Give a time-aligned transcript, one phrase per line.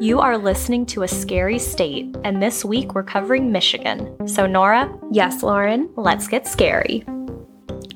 [0.00, 4.26] You are listening to A Scary State, and this week we're covering Michigan.
[4.26, 5.90] So, Nora, Yes, Lauren.
[5.94, 7.04] let's get scary.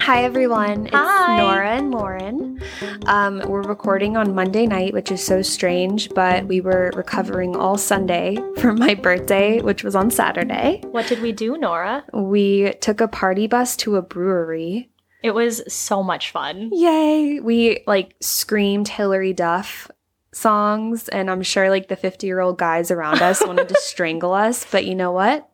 [0.00, 0.84] Hi, everyone.
[0.86, 1.38] It's Hi.
[1.38, 2.60] Nora and Lauren.
[3.06, 7.78] Um, we're recording on Monday night, which is so strange, but we were recovering all
[7.78, 10.82] Sunday from my birthday, which was on Saturday.
[10.90, 12.04] What did we do, Nora?
[12.12, 14.90] We took a party bus to a brewery.
[15.22, 16.68] It was so much fun.
[16.70, 17.40] Yay!
[17.40, 19.90] We like screamed Hilary Duff
[20.34, 24.32] songs, and I'm sure like the 50 year old guys around us wanted to strangle
[24.32, 25.48] us, but you know what?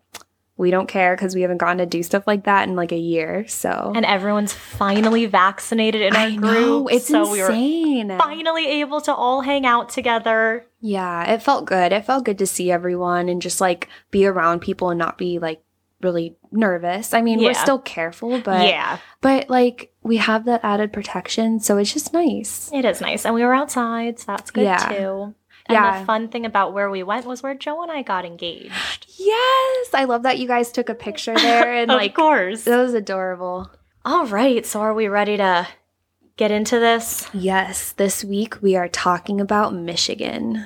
[0.56, 2.98] We don't care because we haven't gotten to do stuff like that in like a
[2.98, 3.46] year.
[3.48, 6.42] So And everyone's finally vaccinated in our I group.
[6.52, 8.18] know it's so we were insane.
[8.18, 10.66] finally able to all hang out together.
[10.80, 11.92] yeah, it felt good.
[11.92, 15.38] It felt good to see everyone and just like be around people and not be
[15.38, 15.62] like
[16.02, 17.12] really nervous.
[17.14, 21.76] I mean, we're still careful, but yeah, but like we have that added protection, so
[21.78, 22.70] it's just nice.
[22.73, 23.24] it is nice.
[23.24, 24.88] And we were outside, so that's good Yeah.
[24.88, 25.34] too.
[25.66, 26.01] And Yeah.
[26.01, 29.06] the fun thing about where we went was where Joe and I got engaged.
[29.18, 32.65] Yes, I love that you guys took a picture there and of like course.
[32.65, 33.71] that was adorable.
[34.04, 35.68] All right, so are we ready to
[36.37, 37.28] get into this?
[37.34, 40.65] Yes, this week we are talking about Michigan.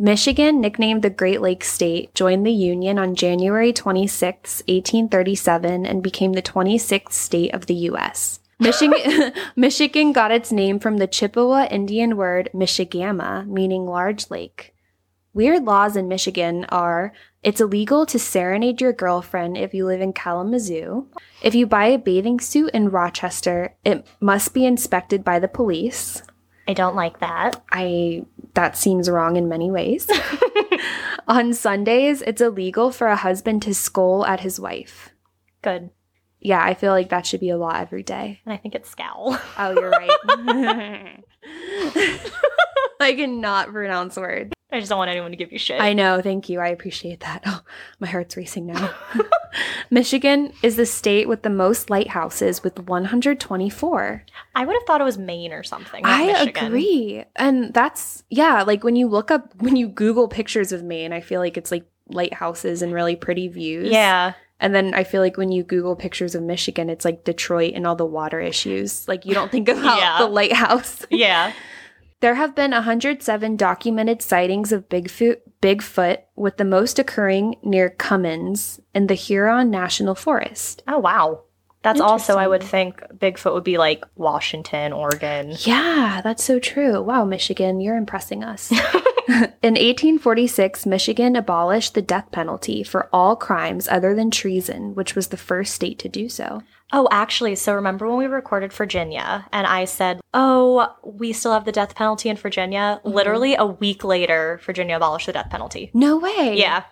[0.00, 6.34] Michigan, nicknamed the Great Lakes State, joined the Union on January 26, 1837, and became
[6.34, 8.38] the 26th state of the U.S.
[8.60, 14.72] Michigan, Michigan got its name from the Chippewa Indian word Michigama, meaning large lake.
[15.34, 20.12] Weird laws in Michigan are it's illegal to serenade your girlfriend if you live in
[20.12, 21.06] Kalamazoo.
[21.42, 26.22] If you buy a bathing suit in Rochester, it must be inspected by the police.
[26.68, 27.64] I don't like that.
[27.72, 30.06] I that seems wrong in many ways.
[31.28, 35.10] On Sundays, it's illegal for a husband to scowl at his wife.
[35.62, 35.90] Good.
[36.40, 38.40] Yeah, I feel like that should be a law every day.
[38.44, 39.38] And I think it's scowl.
[39.58, 40.10] Oh, you're right.
[43.00, 44.52] I cannot pronounce words.
[44.70, 45.80] I just don't want anyone to give you shit.
[45.80, 46.60] I know, thank you.
[46.60, 47.42] I appreciate that.
[47.46, 47.60] Oh,
[48.00, 48.94] my heart's racing now.
[49.90, 54.22] Michigan is the state with the most lighthouses with 124.
[54.54, 56.02] I would have thought it was Maine or something.
[56.04, 56.66] I Michigan.
[56.66, 57.24] agree.
[57.36, 61.20] And that's, yeah, like when you look up, when you Google pictures of Maine, I
[61.20, 63.90] feel like it's like lighthouses and really pretty views.
[63.90, 64.34] Yeah.
[64.60, 67.86] And then I feel like when you Google pictures of Michigan, it's like Detroit and
[67.86, 69.06] all the water issues.
[69.08, 70.18] Like you don't think about Yeah.
[70.18, 71.06] the lighthouse.
[71.10, 71.52] Yeah.
[72.20, 78.80] There have been 107 documented sightings of Bigfoot, Bigfoot, with the most occurring near Comins
[78.94, 80.82] in the Huron National Forest.
[80.88, 81.44] Oh, wow.
[81.82, 85.54] That's also, I would think Bigfoot would be like Washington, Oregon.
[85.60, 87.00] Yeah, that's so true.
[87.00, 88.72] Wow, Michigan, you're impressing us.
[89.28, 95.28] In 1846, Michigan abolished the death penalty for all crimes other than treason, which was
[95.28, 96.62] the first state to do so.
[96.92, 101.64] Oh, actually, so remember when we recorded Virginia and I said, oh, we still have
[101.64, 103.00] the death penalty in Virginia?
[103.04, 103.14] Mm-hmm.
[103.14, 105.90] Literally a week later, Virginia abolished the death penalty.
[105.92, 106.54] No way.
[106.56, 106.84] Yeah.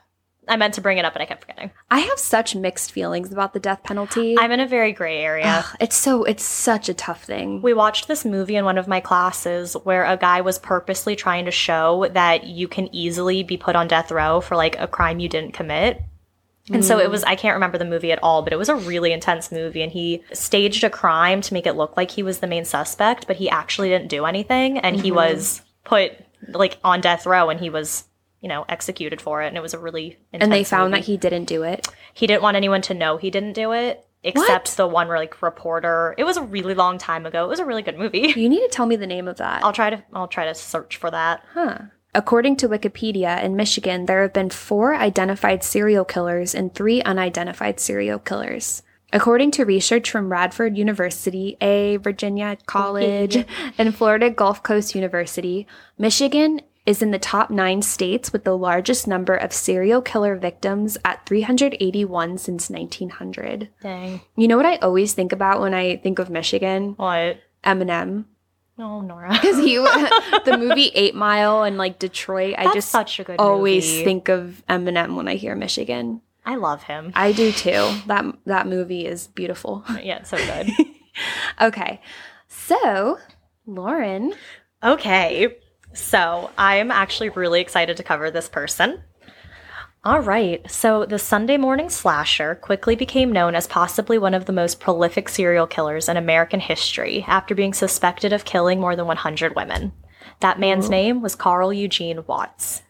[0.49, 1.73] I meant to bring it up, but I kept forgetting.
[1.91, 4.37] I have such mixed feelings about the death penalty.
[4.39, 5.65] I'm in a very gray area.
[5.67, 7.63] Ugh, it's so it's such a tough thing.
[7.63, 11.47] We watched this movie in one of my classes where a guy was purposely trying
[11.47, 15.19] to show that you can easily be put on death row for like a crime
[15.19, 16.01] you didn't commit.
[16.73, 17.11] And so it mm.
[17.11, 19.83] was, I can't remember the movie at all, but it was a really intense movie.
[19.83, 23.27] And he staged a crime to make it look like he was the main suspect,
[23.27, 24.79] but he actually didn't do anything.
[24.79, 25.17] And he mm-hmm.
[25.17, 26.13] was put
[26.49, 28.05] like on death row and he was,
[28.41, 29.49] you know, executed for it.
[29.49, 31.01] And it was a really intense and they found movie.
[31.01, 31.89] that he didn't do it.
[32.15, 34.03] he didn't want anyone to know he didn't do it.
[34.25, 36.13] Except the one where like reporter.
[36.19, 37.45] It was a really long time ago.
[37.45, 38.33] It was a really good movie.
[38.37, 39.63] You need to tell me the name of that.
[39.63, 41.45] I'll try to I'll try to search for that.
[41.53, 41.79] Huh.
[42.17, 47.79] According to Wikipedia, in Michigan, there have been four identified serial killers and three unidentified
[47.79, 48.83] serial killers.
[49.13, 53.45] According to research from Radford University, a Virginia College,
[53.77, 55.67] and Florida Gulf Coast University,
[55.99, 60.97] Michigan is in the top nine states with the largest number of serial killer victims
[61.05, 63.69] at 381 since 1900.
[63.83, 64.23] Dang.
[64.37, 66.95] You know what I always think about when I think of Michigan?
[66.97, 67.41] What?
[67.63, 68.25] Eminem.
[68.79, 69.31] Oh, Nora.
[69.33, 69.79] because he
[70.45, 72.55] the movie Eight Mile and like Detroit.
[72.59, 74.05] I just such a good always movie.
[74.05, 76.21] think of Eminem when I hear Michigan.
[76.45, 77.13] I love him.
[77.15, 77.91] I do too.
[78.07, 79.85] That that movie is beautiful.
[80.03, 80.71] yeah, it's so good.
[81.61, 82.01] Okay,
[82.47, 83.19] so
[83.67, 84.35] Lauren,
[84.83, 85.57] okay.
[85.95, 89.03] So I'm actually really excited to cover this person.
[90.07, 90.71] All right.
[90.71, 95.29] So the Sunday morning slasher quickly became known as possibly one of the most prolific
[95.29, 99.91] serial killers in American history after being suspected of killing more than 100 women.
[100.39, 102.83] That man's name was Carl Eugene Watts.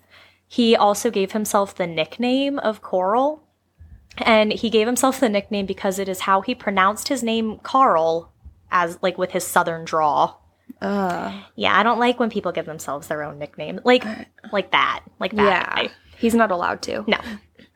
[0.47, 3.43] He also gave himself the nickname of Coral,
[4.19, 8.31] and he gave himself the nickname because it is how he pronounced his name Carl
[8.71, 10.35] as like with his southern draw.
[10.83, 13.81] Uh, Yeah, I don't like when people give themselves their own nickname.
[13.85, 14.05] Like
[14.53, 15.01] like that.
[15.19, 15.75] Like that yeah.
[15.75, 15.91] guy.
[16.19, 17.05] He's not allowed to.
[17.07, 17.19] No.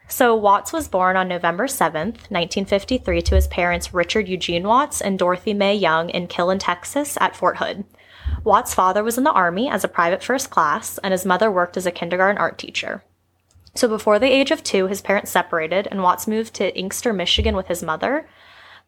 [0.08, 5.18] So Watts was born on November 7th, 1953 to his parents Richard Eugene Watts and
[5.18, 7.84] Dorothy Mae Young in Killeen, Texas at Fort Hood.
[8.42, 11.76] Watts' father was in the army as a private first class and his mother worked
[11.76, 13.04] as a kindergarten art teacher.
[13.76, 17.54] So before the age of 2, his parents separated and Watts moved to Inkster, Michigan
[17.54, 18.28] with his mother.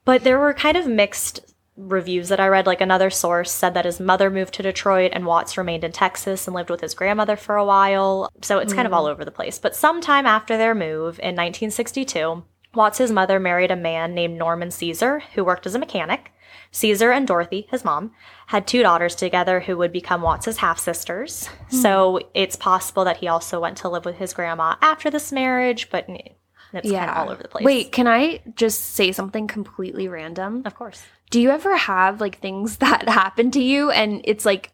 [0.05, 2.67] But there were kind of mixed reviews that I read.
[2.67, 6.47] Like another source said that his mother moved to Detroit and Watts remained in Texas
[6.47, 8.31] and lived with his grandmother for a while.
[8.43, 9.11] So it's kind of all mm.
[9.11, 9.59] over the place.
[9.59, 15.23] But sometime after their move in 1962, Watts' mother married a man named Norman Caesar,
[15.35, 16.33] who worked as a mechanic.
[16.71, 18.13] Caesar and Dorothy, his mom,
[18.47, 21.47] had two daughters together who would become Watts' half sisters.
[21.71, 21.77] Hmm.
[21.77, 25.91] So it's possible that he also went to live with his grandma after this marriage,
[25.91, 27.65] but it's kind of all over the place.
[27.65, 30.63] Wait, can I just say something completely random?
[30.65, 31.03] Of course.
[31.33, 34.73] Do you ever have like things that happen to you and it's like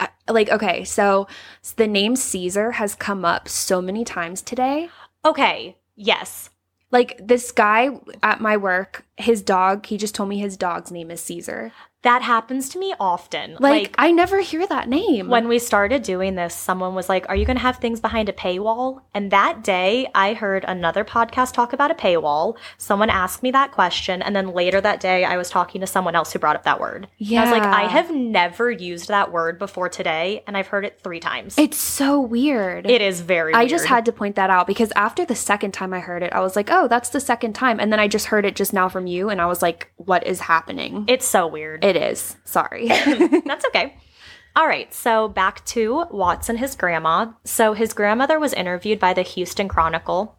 [0.00, 1.28] uh, like okay, so
[1.76, 4.88] the name Caesar has come up so many times today.
[5.24, 5.76] Okay.
[5.94, 6.50] Yes.
[6.90, 11.10] Like this guy at my work, his dog, he just told me his dog's name
[11.10, 11.72] is Caesar.
[12.02, 13.58] That happens to me often.
[13.60, 15.28] Like, I never hear that name.
[15.28, 18.30] when we started doing this, someone was like, Are you going to have things behind
[18.30, 19.02] a paywall?
[19.12, 22.56] And that day, I heard another podcast talk about a paywall.
[22.78, 24.22] Someone asked me that question.
[24.22, 26.80] And then later that day, I was talking to someone else who brought up that
[26.80, 27.06] word.
[27.18, 30.42] And I was like, I have never used that word before today.
[30.46, 31.58] And I've heard it three times.
[31.58, 32.88] it's so weird.
[32.88, 35.92] it is very I just had to point that out because after the second time
[35.92, 38.26] I heard it, I was like, "Oh, that's the second time." And then I just
[38.26, 41.46] heard it just now from you and I was like, "What is happening?" It's so
[41.46, 41.84] weird.
[41.84, 42.36] it is.
[42.44, 42.86] Sorry.
[43.44, 43.96] That's okay.
[44.56, 47.32] All right, so back to Watts and his grandma.
[47.44, 50.36] So his grandmother was interviewed by the Houston Chronicle,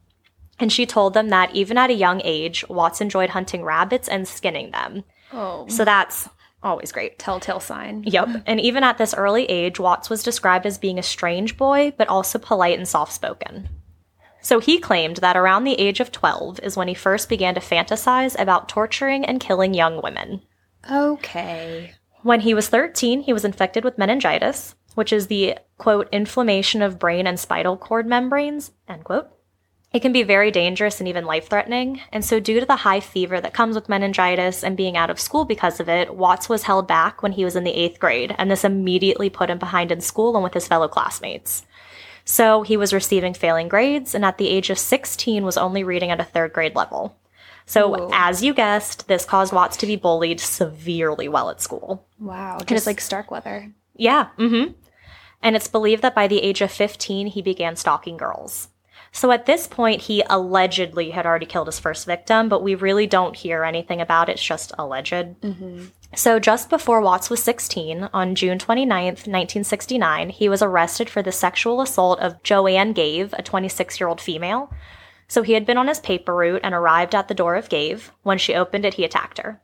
[0.60, 4.28] and she told them that even at a young age, Watts enjoyed hunting rabbits and
[4.28, 5.04] skinning them.
[5.32, 6.28] oh, So that's
[6.62, 7.18] always great.
[7.20, 8.04] telltale sign.
[8.06, 8.44] Yep.
[8.46, 12.08] And even at this early age, Watts was described as being a strange boy, but
[12.10, 13.70] also polite and soft spoken.
[14.42, 17.62] So he claimed that around the age of 12 is when he first began to
[17.62, 20.42] fantasize about torturing and killing young women.
[20.90, 21.94] Okay.
[22.24, 27.00] When he was 13, he was infected with meningitis, which is the quote, inflammation of
[27.00, 29.30] brain and spinal cord membranes, end quote.
[29.94, 32.02] It can be very dangerous and even life threatening.
[32.14, 35.20] And so, due to the high fever that comes with meningitis and being out of
[35.20, 38.34] school because of it, Watts was held back when he was in the eighth grade,
[38.38, 41.66] and this immediately put him behind in school and with his fellow classmates.
[42.32, 46.12] So, he was receiving failing grades, and at the age of 16 was only reading
[46.12, 47.18] at a third grade level.
[47.66, 48.10] So, Ooh.
[48.14, 52.08] as you guessed, this caused Watts to be bullied severely while at school.
[52.20, 52.60] Wow.
[52.60, 53.74] Just it's- like Starkweather.
[53.98, 54.30] Yeah.
[54.38, 54.72] Mm-hmm.
[55.44, 58.70] And it's believed that by the age of 15, he began stalking girls.
[59.12, 63.08] So at this point, he allegedly had already killed his first victim, but we really
[63.08, 64.34] don't hear anything about it.
[64.34, 65.14] It's just alleged.
[65.42, 65.86] Mm-hmm.
[66.14, 71.32] So just before Watts was 16, on June 29th, 1969, he was arrested for the
[71.32, 74.74] sexual assault of Joanne Gave, a 26 year old female.
[75.28, 78.12] So he had been on his paper route and arrived at the door of Gave.
[78.24, 79.62] When she opened it, he attacked her.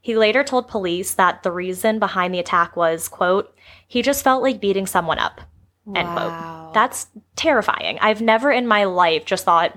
[0.00, 3.54] He later told police that the reason behind the attack was, quote,
[3.86, 5.42] he just felt like beating someone up,
[5.94, 6.14] end Wow.
[6.14, 6.74] quote.
[6.74, 7.98] That's terrifying.
[8.00, 9.76] I've never in my life just thought,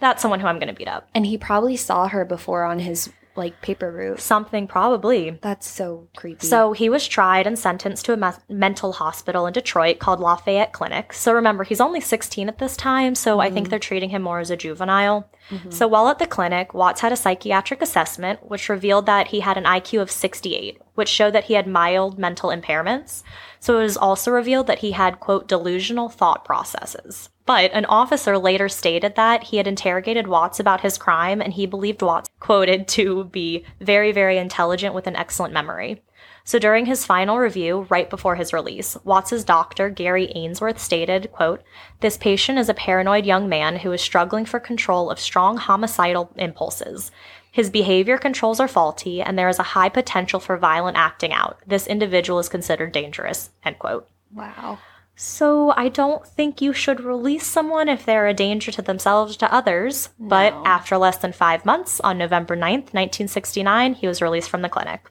[0.00, 1.08] that's someone who I'm going to beat up.
[1.14, 4.20] And he probably saw her before on his like paper route.
[4.20, 5.38] Something probably.
[5.42, 6.46] That's so creepy.
[6.46, 10.72] So he was tried and sentenced to a me- mental hospital in Detroit called Lafayette
[10.72, 11.12] Clinic.
[11.12, 13.70] So remember, he's only 16 at this time, so I think mm-hmm.
[13.70, 15.30] they're treating him more as a juvenile.
[15.50, 15.70] Mm-hmm.
[15.70, 19.56] So while at the clinic, Watts had a psychiatric assessment, which revealed that he had
[19.56, 23.22] an IQ of 68, which showed that he had mild mental impairments.
[23.60, 27.28] So it was also revealed that he had, quote, delusional thought processes.
[27.44, 31.66] But an officer later stated that he had interrogated Watts about his crime and he
[31.66, 36.02] believed Watts quoted to be very, very intelligent with an excellent memory.
[36.44, 41.62] So during his final review, right before his release, Watts's doctor, Gary Ainsworth, stated, quote,
[42.00, 46.32] This patient is a paranoid young man who is struggling for control of strong homicidal
[46.36, 47.12] impulses.
[47.52, 51.60] His behavior controls are faulty, and there is a high potential for violent acting out.
[51.66, 54.08] This individual is considered dangerous, end quote.
[54.34, 54.78] wow.
[55.14, 59.38] So I don't think you should release someone if they're a danger to themselves or
[59.40, 60.08] to others.
[60.18, 64.68] But after less than five months, on November 9th, 1969, he was released from the
[64.68, 65.10] clinic.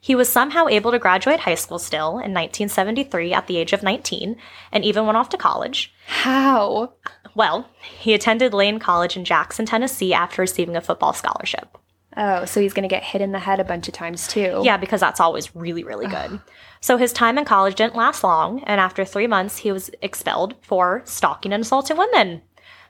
[0.00, 3.82] He was somehow able to graduate high school still in 1973 at the age of
[3.82, 4.36] 19
[4.72, 5.92] and even went off to college.
[6.06, 6.92] How?
[7.34, 11.76] Well, he attended Lane College in Jackson, Tennessee after receiving a football scholarship.
[12.16, 14.62] Oh, so he's gonna get hit in the head a bunch of times too.
[14.64, 16.40] Yeah, because that's always really, really good.
[16.80, 20.54] So his time in college didn't last long, and after three months, he was expelled
[20.62, 22.42] for stalking and assaulting women.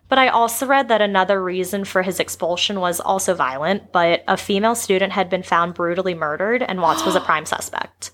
[0.08, 4.36] But I also read that another reason for his expulsion was also violent, but a
[4.36, 8.12] female student had been found brutally murdered, and Watts was a prime suspect.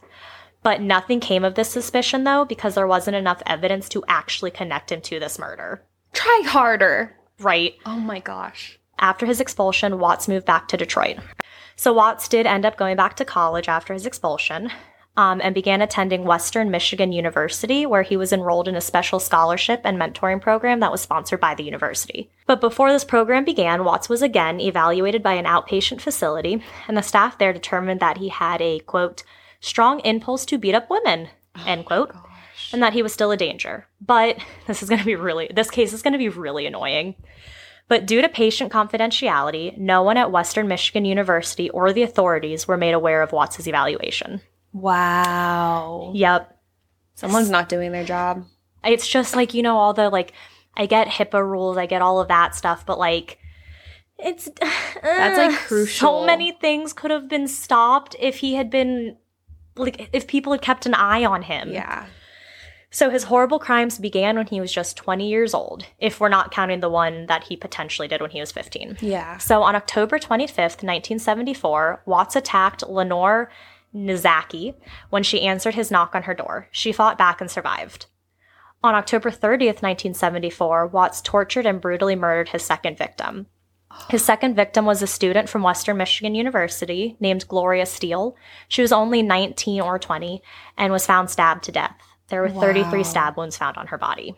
[0.63, 4.91] But nothing came of this suspicion, though, because there wasn't enough evidence to actually connect
[4.91, 5.85] him to this murder.
[6.13, 7.15] Try harder.
[7.39, 7.75] Right.
[7.85, 8.79] Oh my gosh.
[8.99, 11.19] After his expulsion, Watts moved back to Detroit.
[11.77, 14.71] So Watts did end up going back to college after his expulsion
[15.17, 19.81] um, and began attending Western Michigan University, where he was enrolled in a special scholarship
[19.85, 22.31] and mentoring program that was sponsored by the university.
[22.47, 27.03] But before this program began, Watts was again evaluated by an outpatient facility, and the
[27.03, 29.23] staff there determined that he had a quote,
[29.61, 31.29] strong impulse to beat up women,
[31.67, 32.13] end quote.
[32.73, 33.87] And that he was still a danger.
[34.01, 37.15] But this is going to be really, this case is going to be really annoying.
[37.87, 42.79] But due to patient confidentiality, no one at Western Michigan University or the authorities were
[42.79, 44.41] made aware of Watts' evaluation.
[44.73, 46.13] Wow.
[46.15, 46.59] Yep.
[47.15, 48.45] Someone's not doing their job.
[48.85, 50.33] It's just like, you know, all the like,
[50.77, 53.39] I get HIPAA rules, I get all of that stuff, but like,
[54.19, 54.49] it's
[55.03, 56.21] That's, like, crucial.
[56.21, 59.17] So many things could have been stopped if he had been,
[59.77, 61.73] like, if people had kept an eye on him.
[61.73, 62.07] Yeah.
[62.95, 66.53] So his horrible crimes began when he was just 20 years old, if we're not
[66.53, 68.99] counting the one that he potentially did when he was 15.
[69.01, 69.37] Yeah.
[69.39, 73.51] So on October 25th, 1974, Watts attacked Lenore
[73.93, 74.77] Knizacky
[75.11, 76.69] when she answered his knock on her door.
[76.71, 78.07] She fought back and survived.
[78.85, 83.49] On October 30th, 1974, Watts tortured and brutally murdered his second victim.
[84.09, 88.37] His second victim was a student from Western Michigan University named Gloria Steele.
[88.69, 90.43] She was only 19 or 20
[90.79, 91.97] and was found stabbed to death.
[92.29, 94.35] There were 33 stab wounds found on her body.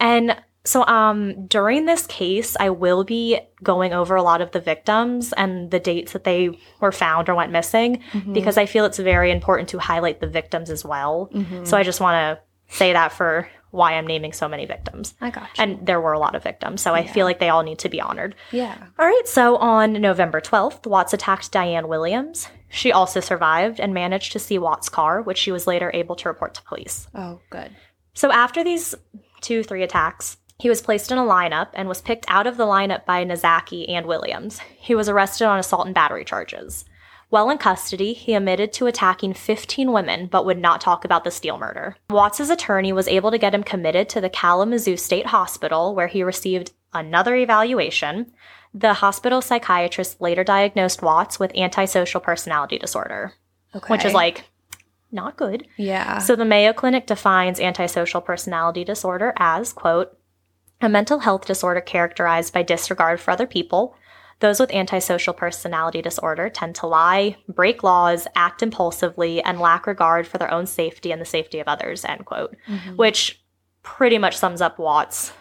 [0.00, 4.60] And so um during this case, I will be going over a lot of the
[4.60, 6.50] victims and the dates that they
[6.80, 8.02] were found or went missing
[8.32, 11.30] because I feel it's very important to highlight the victims as well.
[11.64, 15.14] So I just want to say that for why I'm naming so many victims.
[15.20, 15.62] I got you.
[15.62, 17.88] And there were a lot of victims, so I feel like they all need to
[17.88, 18.34] be honored.
[18.50, 18.76] yeah.
[18.98, 22.48] All right, so on November 12th, Watts attacked Diane Williams.
[22.68, 26.28] She also survived and managed to see Watts' car, which she was later able to
[26.28, 27.08] report to police.
[27.14, 27.70] Oh, good.
[28.14, 28.94] So after these
[29.40, 32.66] two, three attacks, he was placed in a lineup and was picked out of the
[32.66, 34.58] lineup by Nazaki and Williams.
[34.76, 36.84] He was arrested on assault and battery charges.
[37.30, 41.30] While in custody, he admitted to attacking 15 women but would not talk about the
[41.30, 41.96] Steele murder.
[42.10, 46.22] Watts's attorney was able to get him committed to the Kalamazoo State Hospital where he
[46.22, 48.32] received another evaluation.
[48.72, 53.34] The hospital psychiatrist later diagnosed Watts with antisocial personality disorder,
[53.74, 53.92] Okay.
[53.92, 54.44] which is like
[55.12, 55.66] not good.
[55.76, 56.18] yeah.
[56.18, 60.16] So the Mayo Clinic defines antisocial personality disorder as, quote,
[60.80, 63.96] a mental health disorder characterized by disregard for other people.
[64.40, 70.26] Those with antisocial personality disorder tend to lie, break laws, act impulsively, and lack regard
[70.28, 72.56] for their own safety and the safety of others, end quote.
[72.68, 72.96] Mm-hmm.
[72.96, 73.42] Which
[73.82, 75.32] pretty much sums up Watts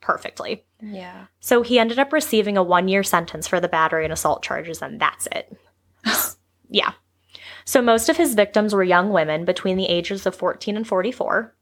[0.00, 0.64] perfectly.
[0.80, 1.26] yeah.
[1.40, 4.82] So he ended up receiving a one year sentence for the battery and assault charges,
[4.82, 5.56] and that's it.
[6.68, 6.92] yeah.
[7.64, 11.54] So most of his victims were young women between the ages of 14 and 44.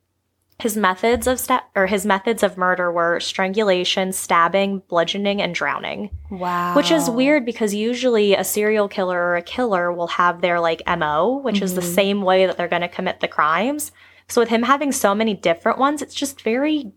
[0.61, 6.11] His methods of sta- or his methods of murder were strangulation, stabbing, bludgeoning, and drowning.
[6.31, 6.75] Wow.
[6.77, 10.83] Which is weird because usually a serial killer or a killer will have their like
[10.87, 11.95] MO, which is the Mhm.
[11.95, 13.93] same way that they're going to commit the crimes.
[14.29, 16.93] So with him having so many different ones, it's just very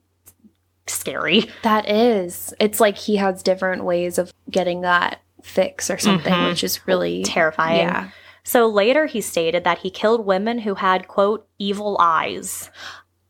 [0.88, 1.46] scary.
[1.64, 2.54] That is.
[2.60, 6.50] It's like he has different ways of getting that fix or something, Mhm.
[6.50, 7.88] which is really Terrifying.
[7.88, 8.08] Yeah.
[8.44, 12.70] So later he stated that he killed women who had, quote, evil eyes.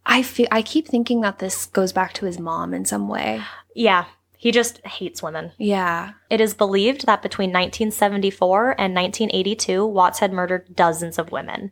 [0.05, 3.41] I feel I keep thinking that this goes back to his mom in some way.
[3.73, 4.05] Yeah,
[4.37, 5.53] he just hates women.
[5.57, 6.11] Yeah.
[6.29, 11.71] It is believed that between 1974 and 1982, Watts had murdered dozens of women.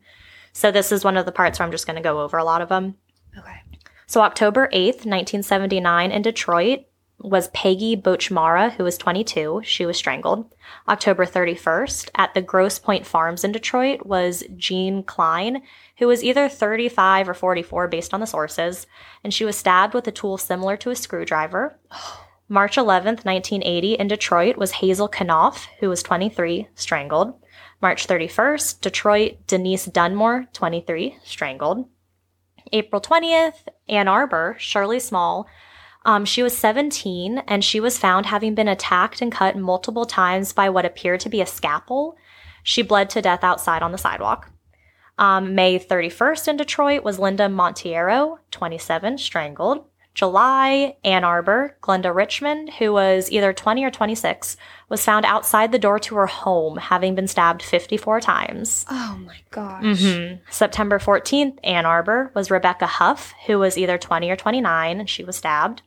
[0.53, 2.45] So this is one of the parts where I'm just going to go over a
[2.45, 2.95] lot of them.
[3.37, 3.61] Okay.
[4.07, 6.85] So October 8th, 1979 in Detroit
[7.19, 9.61] was Peggy Bochmara, who was 22.
[9.63, 10.53] She was strangled.
[10.87, 15.61] October 31st at the Grosse Pointe Farms in Detroit was Jeanne Clyne,
[16.01, 18.87] who was either 35 or 44 based on the sources,
[19.23, 21.77] and she was stabbed with a tool similar to a screwdriver.
[22.49, 27.35] March 11th, 1980 in Detroit was Hazel Knopf, who was 23, strangled.
[27.83, 31.87] March 31st, Detroit, Denise Dunmore, 23, strangled.
[32.73, 35.45] April 20th, Ann Arbor, Shirley Small.
[36.03, 40.51] Um, she was 17 and she was found having been attacked and cut multiple times
[40.51, 42.17] by what appeared to be a scalpel.
[42.63, 44.51] She bled to death outside on the sidewalk.
[45.17, 49.85] Um, May 31st in Detroit was Linda Montiero, 27, strangled.
[50.13, 54.57] July, Ann Arbor, Glenda Richmond, who was either 20 or 26,
[54.89, 58.85] was found outside the door to her home, having been stabbed 54 times.
[58.89, 59.83] Oh my gosh.
[59.83, 60.39] Mhm.
[60.49, 65.23] September 14th, Ann Arbor, was Rebecca Huff, who was either 20 or 29, and she
[65.23, 65.81] was stabbed.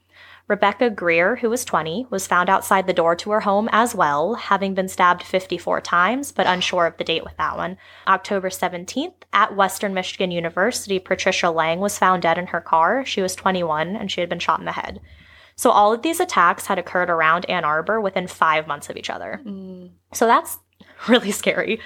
[0.47, 4.35] Rebecca Greer, who was 20, was found outside the door to her home as well,
[4.35, 7.79] having been stabbed 54 times, but unsure of the date with that one.
[8.07, 13.07] October 17th, at Western Michigan University, Patricia Lang was found dead in her car.
[13.07, 15.01] She was 21 and she had been shot in the head.
[15.57, 19.09] So all of these attacks had occurred around Ann Arbor within five months of each
[19.09, 19.41] other.
[19.47, 19.93] Mm.
[20.13, 20.59] So that's
[21.09, 21.81] really scary.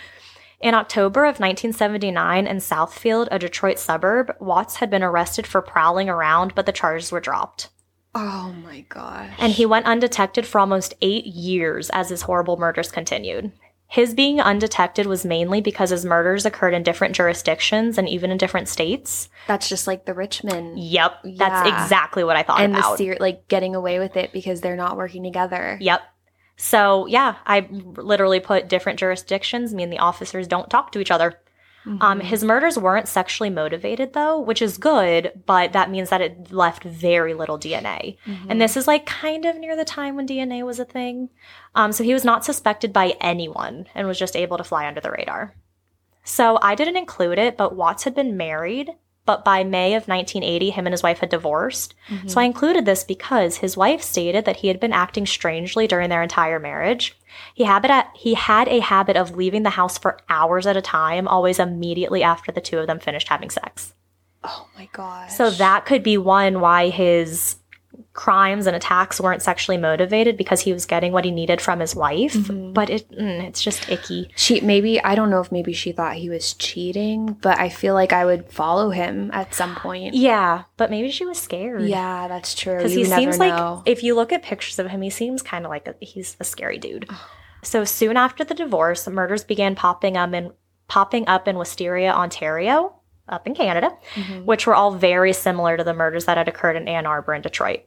[0.60, 6.08] In October of 1979 in Southfield, a Detroit suburb, Watts had been arrested for prowling
[6.08, 7.68] around, but the charges were dropped.
[8.14, 9.30] Oh my gosh.
[9.38, 13.52] And he went undetected for almost eight years as his horrible murders continued.
[13.90, 18.36] His being undetected was mainly because his murders occurred in different jurisdictions and even in
[18.36, 19.30] different states.
[19.46, 22.98] That's just like the Richmond Yep, that's exactly what I thought and the about.
[22.98, 25.78] ser- like getting away with it because they're not working together.
[25.80, 26.02] Yep.
[26.58, 31.40] So, yeah, I literally put different jurisdictions mean the officers don't talk to each other.
[32.00, 36.52] Um, his murders weren't sexually motivated, though, which is good, but that means that it
[36.52, 38.18] left very little DNA.
[38.48, 41.30] And this is like kind of near the time when DNA was a thing.
[41.74, 45.00] Um, so he was not suspected by anyone and was just able to fly under
[45.00, 45.54] the radar.
[46.24, 48.90] So I didn't include it, but Watts had been married,
[49.24, 51.94] but by May of 1980, him and his wife had divorced.
[52.26, 56.10] So I included this because his wife stated that he had been acting strangely during
[56.10, 57.16] their entire marriage.
[57.54, 60.82] He, habit at, he had a habit of leaving the house for hours at a
[60.82, 63.94] time, always immediately after the two of them finished having sex.
[64.44, 65.32] Oh my gosh.
[65.32, 67.56] So that could be one why his
[68.18, 71.94] crimes and attacks weren't sexually motivated because he was getting what he needed from his
[71.94, 72.36] wife.
[72.50, 74.32] But it, mm, it's just icky.
[74.34, 77.94] she maybe I don't know if maybe she thought he was cheating, but I feel
[77.94, 80.14] like I would follow him at some point.
[80.14, 81.82] Yeah, but maybe she was scared.
[81.82, 82.78] Yeah, that's true.
[82.78, 83.46] Because he never seems know.
[83.46, 86.36] like, if you look at pictures of him, he seems kind of like a, he's
[86.40, 87.08] a scary dude.
[87.62, 90.52] So soon after the divorce, murders began popping up in
[90.88, 92.96] popping up in Wisteria, Ontario,
[93.28, 94.44] up in Canada, Mm-hmm.
[94.44, 97.42] which were all very similar to the murders that had occurred in Ann Arbor and
[97.44, 97.84] Detroit.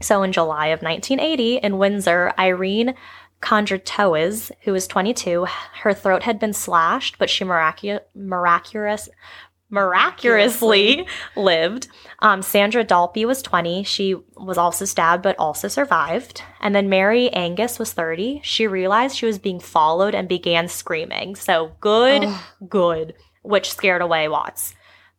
[0.00, 2.94] So in July of 1980, in Windsor, Irene
[3.40, 5.46] Kondratowicz, who was 22,
[5.82, 9.08] her throat had been slashed, but she miracu- miraculous,
[9.70, 11.88] miraculously lived.
[12.20, 13.82] Um, Sandra Dalpy was 20.
[13.82, 16.42] She was also stabbed, but also survived.
[16.60, 18.40] And then Mary Angus was 30.
[18.42, 21.34] She realized she was being followed and began screaming.
[21.34, 22.26] So good,
[22.68, 24.74] good, which scared away Watts.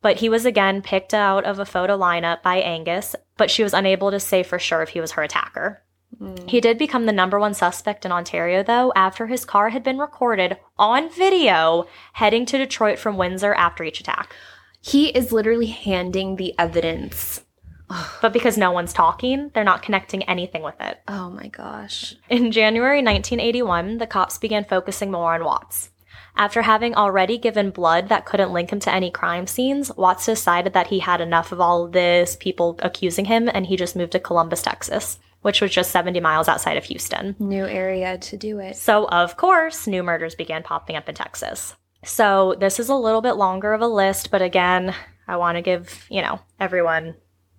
[0.05, 3.73] But he was again picked out of a photo lineup by Angus, but she was
[3.73, 5.81] unable to say for sure if he was her attacker.
[6.19, 6.35] Hmm.
[6.45, 9.97] He did become the number one suspect in Ontario, though, after his car had been
[9.97, 14.35] recorded on video heading to Detroit from Windsor after each attack.
[14.79, 17.41] he is literally handing the evidence.
[18.21, 20.99] But because no one's talking, they're not connecting anything with it.
[21.07, 22.13] Oh my gosh.
[22.29, 25.89] In January 1981, the cops began focusing more on Watts.
[26.37, 30.73] After having already given blood that couldn't link him to any crime scenes, Watts decided
[30.73, 34.19] that he had enough of all this, people accusing him, and he just moved to
[34.19, 37.35] Columbus, Texas, which was just 70 miles outside of Houston.
[37.39, 38.75] New area to do it.
[38.75, 41.75] So, of course, new murders began popping up in Texas.
[42.03, 44.93] So, this is a little bit longer of a list, but again,
[45.27, 47.15] I want to give, you know, everyone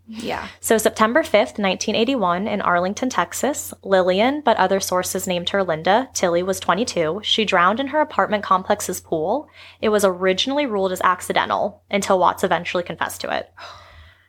[0.08, 0.48] Yeah.
[0.60, 6.42] so, September 5th, 1981, in Arlington, Texas, Lillian, but other sources named her Linda, Tilley
[6.42, 7.20] was 22.
[7.22, 9.48] She drowned in her apartment complex's pool.
[9.80, 13.52] It was originally ruled as accidental until Watts eventually confessed to it.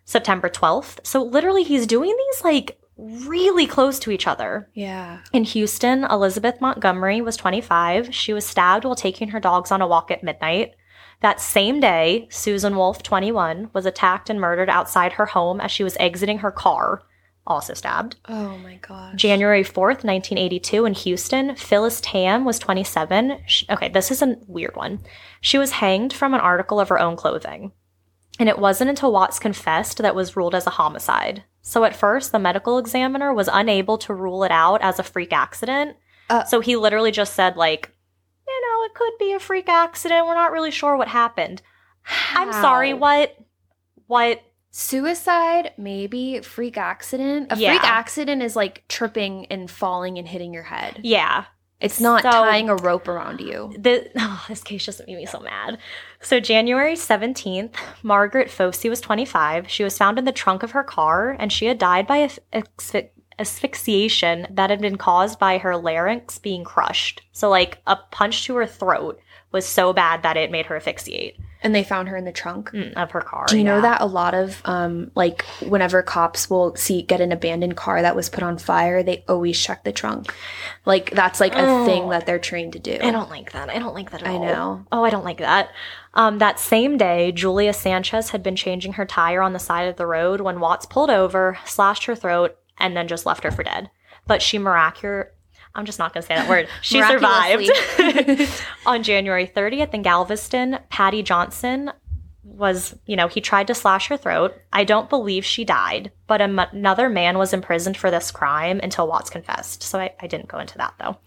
[0.06, 1.06] September 12th.
[1.06, 4.70] So, literally, he's doing these like really close to each other.
[4.74, 5.20] Yeah.
[5.32, 8.14] In Houston, Elizabeth Montgomery was 25.
[8.14, 10.74] She was stabbed while taking her dogs on a walk at midnight.
[11.22, 15.84] That same day, Susan Wolf, 21, was attacked and murdered outside her home as she
[15.84, 17.02] was exiting her car,
[17.48, 18.18] also stabbed.
[18.28, 19.18] Oh my God.
[19.18, 23.40] January 4th, 1982, in Houston, Phyllis Tamm was 27.
[23.48, 25.00] Sh okay, this is a weird one.
[25.42, 27.72] She was hanged from an article of her own clothing.
[28.40, 31.44] And it wasn't until Watts confessed that it was ruled as a homicide.
[31.62, 35.34] So at first, the medical examiner was unable to rule it out as a freak
[35.34, 35.98] accident.
[36.30, 36.44] Uh.
[36.44, 37.92] so he literally just said, like,
[38.58, 40.26] you know, it could be a freak accident.
[40.26, 41.62] We're not really sure what happened.
[42.34, 43.36] I'm sorry, what?
[44.08, 44.42] What?
[44.72, 47.52] Suicide, maybe freak accident.
[47.52, 47.72] A Yeah.
[47.72, 51.00] freak accident is like tripping and falling and hitting your head.
[51.04, 51.46] Yeah.
[51.80, 53.74] It's not So- tying a rope around you.
[53.78, 55.78] The, oh, this case just made me so mad.
[56.22, 59.70] So, January 17th, Margaret Fossi was 25.
[59.70, 63.10] She was found in the trunk of her car and she had died by asphy-
[63.40, 67.22] asphyxiation that had been caused by her larynx being crushed.
[67.32, 69.20] So, like, a punch to her throat
[69.52, 72.70] was so bad that it made her asphyxiate And they found her in the trunk.
[72.72, 73.46] mm, of her car.
[73.48, 77.32] Do you know that a lot of um like whenever cops will see get an
[77.32, 80.34] abandoned car that was put on fire, they always check the trunk.
[80.86, 81.86] Like that's like a Oh.
[81.86, 82.98] thing that they're trained to do.
[83.02, 83.70] I don't like that.
[83.70, 84.46] I don't like that at I all.
[84.46, 84.86] know.
[84.92, 85.70] Oh, I don't like that.
[86.14, 89.96] Um, that same day, Julia Sanchez had been changing her tire on the side of
[89.96, 93.64] the road when Watts pulled over, slashed her throat, and then just left her for
[93.64, 93.90] dead.
[94.26, 95.28] But she miraculous.
[95.76, 96.68] I'm just not going to say that word.
[96.82, 97.70] She survived.
[98.86, 101.92] On January 30th in Galveston, Patty Johnson
[102.44, 104.56] was, you know, he tried to slash her throat.
[104.74, 109.30] I don't believe she died, but another man was imprisoned for this crime until Watts
[109.30, 109.84] confessed.
[109.84, 111.18] So I, I didn't go into that though.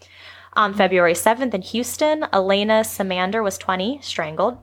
[0.53, 4.57] On February 7th in Houston, Elena Semander was 20, strangled.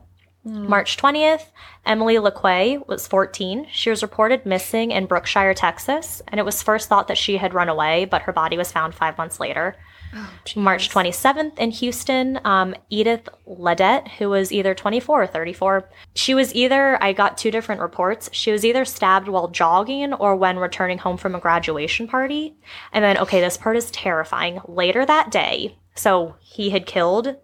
[0.49, 1.45] March 20th,
[1.85, 3.67] Emily LaQua was 14.
[3.71, 7.53] She was reported missing in Brookshire, Texas, and it was first thought that she had
[7.53, 9.75] run away, but her body was found five months later.
[10.55, 16.53] March 27th in Houston, um, Edith Ledette, who was either 24 or 34, she was
[16.55, 20.97] either, I got two different reports, she was either stabbed while jogging or when returning
[20.97, 22.55] home from a graduation party.
[22.91, 24.61] And then, okay, this part is terrifying.
[24.67, 27.35] Later that day, so he had killed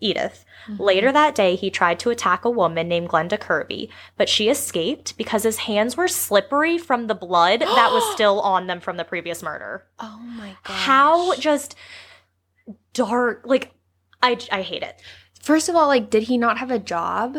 [0.00, 0.44] Edith.
[0.78, 5.16] Later that day, he tried to attack a woman named Glenda Kirby, but she escaped
[5.16, 9.04] because his hands were slippery from the blood that was still on them from the
[9.04, 9.84] previous murder.
[9.98, 10.74] Oh my god.
[10.74, 11.74] How just
[12.92, 13.72] dark, like,
[14.22, 15.00] I, I hate it.
[15.40, 17.36] First of all, like, did he not have a job?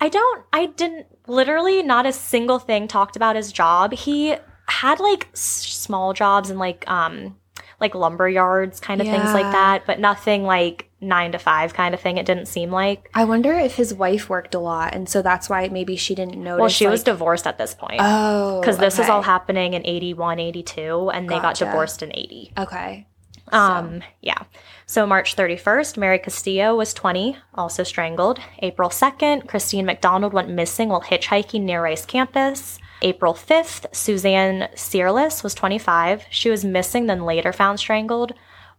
[0.00, 3.92] I don't, I didn't, literally not a single thing talked about his job.
[3.92, 7.36] He had like s- small jobs and like, um,
[7.80, 11.94] like lumber yards kind of things like that, but nothing like nine to five kind
[11.94, 12.16] of thing.
[12.18, 13.10] It didn't seem like.
[13.14, 16.42] I wonder if his wife worked a lot, and so that's why maybe she didn't
[16.42, 16.60] notice.
[16.60, 18.00] Well, she was divorced at this point.
[18.00, 19.10] Oh, Because this is okay.
[19.10, 22.52] all happening in 81, 82, and they got divorced in 80.
[22.58, 23.06] Okay.
[23.48, 24.42] Um, yeah.
[24.86, 28.38] So March 31st, Mary Castillo was 20, also strangled.
[28.60, 32.78] April 2nd, Christine McDonald went missing while hitchhiking near Rice campus.
[33.02, 36.24] April 5th, Suzanne Searles was 25.
[36.30, 38.32] She was missing, then later found strangled.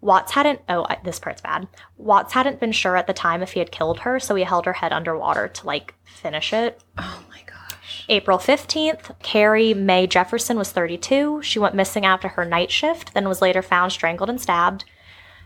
[0.04, 1.68] Watts hadn't, oh, I- this part's bad.
[1.98, 4.66] Watts hadn't been sure at the time if he had killed her, so he held
[4.66, 6.82] her head underwater to like finish it.
[6.98, 8.06] Oh my gosh.
[8.10, 11.42] April 15th, Carrie Mae Jefferson was 32.
[11.42, 14.84] She went missing after her night shift, then was later found strangled and stabbed.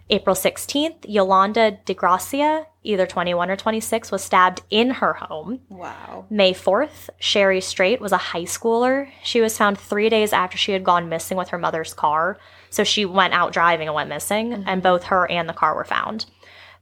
[0.10, 5.60] April 16th, Yolanda DeGracia, either 21 or 26, was stabbed in her home.
[5.70, 6.26] Wow.
[6.30, 9.10] May 4th, Sherry Straight was a high schooler.
[9.22, 12.38] She was found three days after she had gone missing with her mother's car.
[12.70, 14.80] So she went out driving and went missing, and mm-hmm.
[14.82, 16.26] both her and the car were found.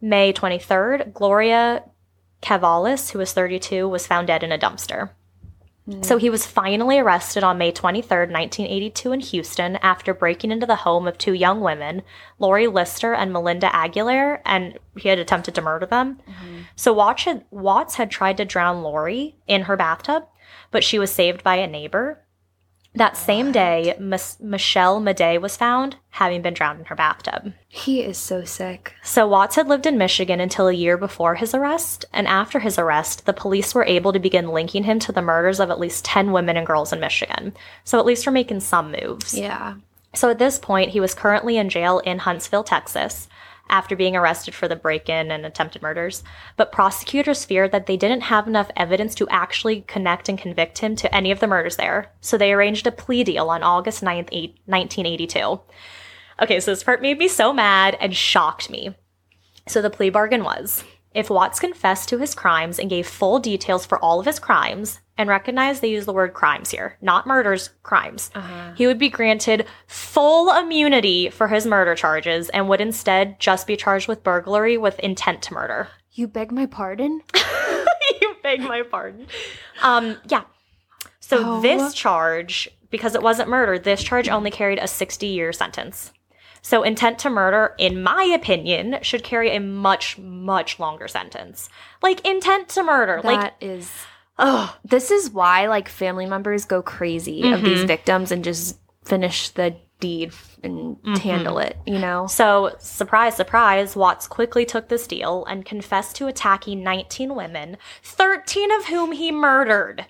[0.02, 1.84] May 23rd, Gloria
[2.42, 5.12] Cavalis, who was 32, was found dead in a dumpster.
[6.02, 6.22] So mm.
[6.22, 11.08] he was finally arrested on May 23rd, 1982, in Houston after breaking into the home
[11.08, 12.02] of two young women,
[12.40, 16.18] Lori Lister and Melinda Aguilar, and he had attempted to murder them.
[16.28, 16.62] Mm-hmm.
[16.76, 20.24] So Watts had, Watts had tried to drown Lori in her bathtub,
[20.72, 22.25] but she was saved by a neighbor.
[22.96, 27.52] That same day, Michelle Madej was found, having been drowned in her bathtub.
[27.68, 28.94] He is so sick.
[29.04, 32.80] So Watts had lived in Michigan until a year before his arrest, and after his
[32.80, 36.06] arrest, the police were able to begin linking him to the murders of at least
[36.06, 37.54] 10 women and girls in Michigan.
[37.84, 39.38] So at least we're making some moves.
[39.38, 39.76] Yeah.
[40.14, 43.28] So at this point, he was currently in jail in Huntsville, Texas,
[43.70, 46.24] after being arrested for the break in and attempted murders.
[46.58, 50.96] But prosecutors feared that they didn't have enough evidence to actually connect and convict him
[50.98, 52.12] to any of the murders there.
[52.22, 55.62] So they arranged a plea deal on August 9th, eight- 1982.
[56.42, 58.96] Okay, so this part made me so mad and shocked me.
[59.68, 63.86] So the plea bargain was if Watts confessed to his crimes and gave full details
[63.86, 67.70] for all of his crimes, and recognize they use the word crimes here, not murders,
[67.84, 68.30] crimes,
[68.76, 73.78] he would be granted full immunity for his murder charges and would instead just be
[73.78, 75.88] charged with burglary with intent to murder.
[76.12, 77.22] You beg my pardon?
[78.22, 79.28] you beg my pardon.
[79.82, 80.44] Um, yeah.
[81.20, 81.62] So Oh.
[81.62, 86.12] this charge, because it wasn't murder, this charge only carried a 60 year sentence.
[86.62, 91.70] So intent to murder, in my opinion, should carry a much, much longer sentence.
[92.02, 93.22] Like intent to murder.
[93.24, 93.92] like, That is.
[94.38, 97.88] Oh, This is why like family members go crazy of these mm-hmm.
[97.88, 101.16] victims and just finish the deed and mm-hmm.
[101.16, 101.78] handle it.
[101.86, 102.28] You know.
[102.28, 108.72] So, surprise, surprise, Watts quickly took this deal and confessed to attacking 19 women, 13
[108.72, 110.06] of whom he murdered.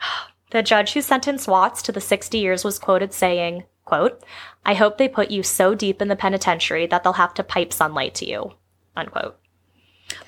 [0.50, 4.24] The judge who sentenced Watts to the 60 years was quoted saying, quote,
[4.64, 7.70] I hope they put you so deep in the penitentiary that they'll have to pipe
[7.70, 8.54] sunlight to you,
[8.96, 9.38] unquote.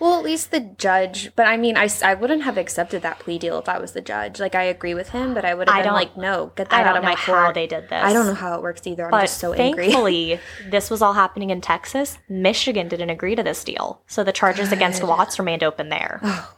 [0.01, 1.31] Well, at least the judge.
[1.37, 4.01] But I mean, I, I wouldn't have accepted that plea deal if I was the
[4.01, 4.41] judge.
[4.41, 6.81] Like I agree with him, but I would have I been like, no, get that
[6.81, 7.55] out don't of know my how court.
[7.55, 8.03] they did this.
[8.03, 9.05] I don't know how it works either.
[9.05, 9.85] I'm But just so angry.
[9.89, 12.19] thankfully, this was all happening in Texas.
[12.29, 16.21] Michigan didn't agree to this deal, so the charges against Watts remained open there.
[16.23, 16.53] Oh,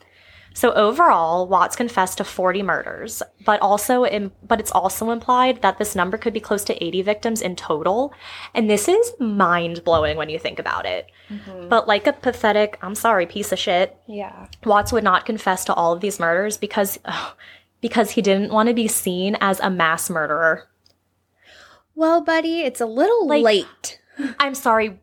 [0.55, 5.79] So overall, Watts confessed to 40 murders, but also im- but it's also implied that
[5.79, 8.13] this number could be close to 80 victims in total,
[8.55, 11.07] and this is mind-blowing when you think about it.
[11.69, 14.47] But like a pathetic, I'm sorry, piece of shit, yeah.
[14.65, 16.99] Watts would not confess to all of these murders because
[17.81, 20.69] because he didn't want to be seen as a mass murderer.
[21.95, 24.01] Well, buddy, it's a little Like- late.
[24.39, 25.01] I'm sorry.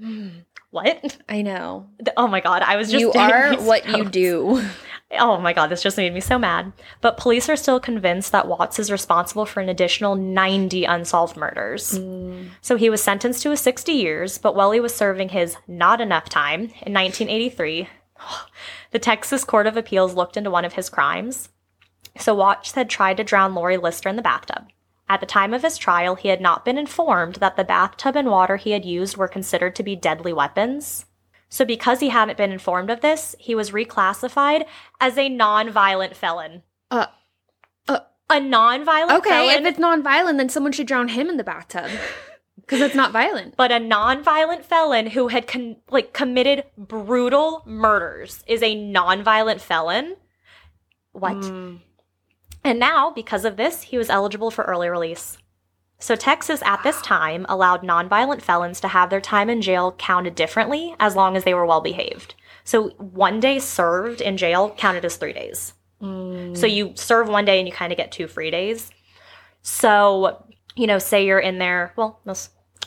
[0.00, 0.28] Hmm,
[0.70, 1.16] What?
[1.28, 1.88] I know.
[2.16, 4.62] Oh my god, I was just you are what you do.
[5.12, 6.72] Oh my god, this just made me so mad.
[7.00, 11.98] But police are still convinced that Watts is responsible for an additional 90 unsolved murders.
[11.98, 12.50] Mm.
[12.60, 16.02] So he was sentenced to a 60 years, but while he was serving his not
[16.02, 17.88] enough time in 1983,
[18.90, 21.48] the Texas Court of Appeals looked into one of his crimes.
[22.18, 24.66] So Watts had tried to drown Lori Lister in the bathtub.
[25.08, 28.28] At the time of his trial, he had not been informed that the bathtub and
[28.28, 31.06] water he had used were considered to be deadly weapons.
[31.48, 34.66] So, because he hadn't been informed of this, he was reclassified
[35.00, 36.62] as a non-violent felon.
[36.90, 37.06] Uh,
[37.88, 41.44] uh, A non-violent okay, felon, if it's non-violent, then someone should drown him in the
[41.44, 41.90] bathtub
[42.56, 43.56] because it's not violent.
[43.56, 50.16] but a non-violent felon who had con- like committed brutal murders is a non-violent felon.
[51.12, 51.36] What?
[51.36, 51.80] Mm.
[52.62, 55.38] And now, because of this, he was eligible for early release.
[56.00, 60.36] So, Texas at this time allowed nonviolent felons to have their time in jail counted
[60.36, 62.34] differently as long as they were well behaved.
[62.62, 65.74] So, one day served in jail counted as three days.
[66.00, 66.56] Mm.
[66.56, 68.90] So, you serve one day and you kind of get two free days.
[69.62, 70.44] So,
[70.76, 72.20] you know, say you're in there, well,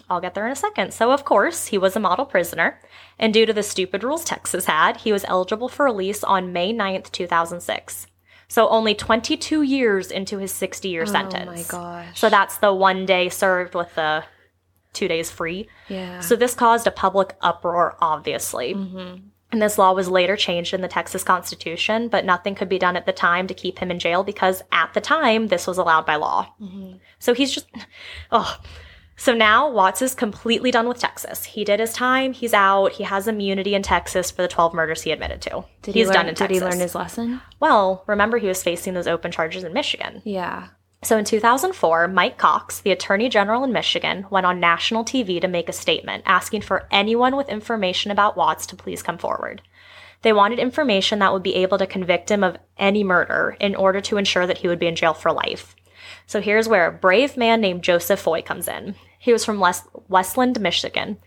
[0.10, 0.94] I'll get there in a second.
[0.94, 2.80] So, of course, he was a model prisoner.
[3.20, 6.74] And due to the stupid rules Texas had, he was eligible for release on May
[6.74, 8.08] 9th, 2006.
[8.52, 11.48] So, only 22 years into his 60 year sentence.
[11.48, 11.64] Oh my
[12.04, 12.20] gosh.
[12.20, 14.26] So, that's the one day served with the
[14.92, 15.70] two days free.
[15.88, 16.20] yeah.
[16.20, 18.74] So, this caused a public uproar, obviously.
[18.74, 19.22] Mhm.
[19.54, 22.98] And this law was later changed in the Texas Constitution, but nothing could be done
[22.98, 26.06] at the time to keep him in jail because at the time this was allowed
[26.06, 26.48] by law.
[26.62, 27.00] Mhm.
[27.20, 27.68] So he's just,
[28.34, 28.58] oh.
[29.22, 31.44] So now Watts is completely done with Texas.
[31.44, 32.34] He did his time.
[32.34, 32.94] He's out.
[32.94, 35.64] He has immunity in Texas for the 12 murders he admitted to.
[35.84, 36.58] Did he's he learn, done in Did Texas.
[36.58, 37.42] he learn his lesson?
[37.60, 40.24] well, remember he was facing those open charges in Michigan.
[40.26, 40.70] Yeah.
[41.04, 45.48] So in 2004, Mike Cox, the Attorney General in Michigan, went on national TV to
[45.48, 49.62] make a statement asking for anyone with information about Watts to please come forward.
[50.24, 54.02] They wanted information that would be able to convict him of any murder in order
[54.02, 55.76] to ensure that he would be in jail for life.
[56.26, 58.96] So here's where a brave man named Joseph Foy comes in.
[59.22, 61.18] He was from West- Westland, Michigan.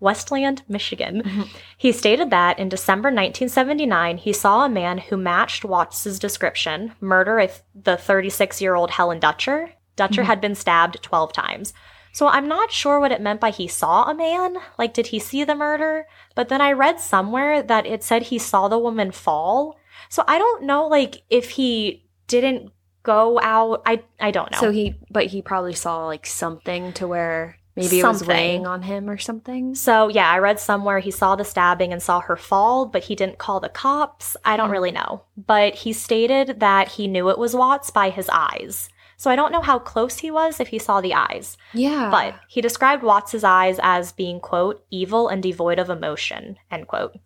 [0.00, 1.22] Westland, Michigan.
[1.24, 1.42] Mm-hmm.
[1.78, 7.48] He stated that in December 1979, he saw a man who matched Watts's description murder
[7.74, 9.72] the 36 year old Helen Dutcher.
[9.96, 10.26] Dutcher mm-hmm.
[10.26, 11.72] had been stabbed 12 times.
[12.12, 14.58] So I'm not sure what it meant by he saw a man.
[14.78, 16.06] Like, did he see the murder?
[16.34, 19.78] But then I read somewhere that it said he saw the woman fall.
[20.10, 22.72] So I don't know, like, if he didn't
[23.06, 23.82] go out.
[23.86, 24.58] I I don't know.
[24.58, 28.28] So he, but he probably saw like something to where maybe it was Something.
[28.36, 29.74] weighing on him or something.
[29.74, 33.14] So yeah, I read somewhere he saw the stabbing and saw her fall, but he
[33.14, 34.36] didn't call the cops.
[34.44, 35.22] I don't really know.
[35.36, 38.88] But he stated that he knew it was Watts by his eyes.
[39.18, 41.56] So I don't know how close he was if he saw the eyes.
[41.72, 42.10] Yeah.
[42.10, 47.16] But he described Watts's eyes as being, quote, evil and devoid of emotion, end quote.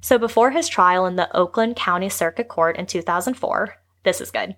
[0.00, 4.54] So before his trial in the Oakland County Circuit Court in 2004, this is good.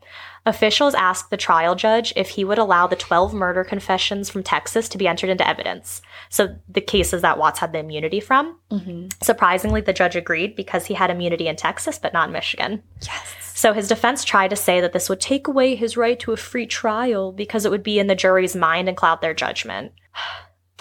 [0.47, 4.89] Officials asked the trial judge if he would allow the 12 murder confessions from Texas
[4.89, 6.03] to be entered into evidence.
[6.29, 8.59] So the cases that Watts had the immunity from.
[8.71, 12.83] hmm Surprisingly, the judge agreed because he had immunity in Texas, but not in Michigan.
[13.03, 13.37] yes.
[13.55, 16.37] So his defense tried to say that this would take away his right to a
[16.37, 19.93] free trial because it would be in the jury's mind and cloud their judgment.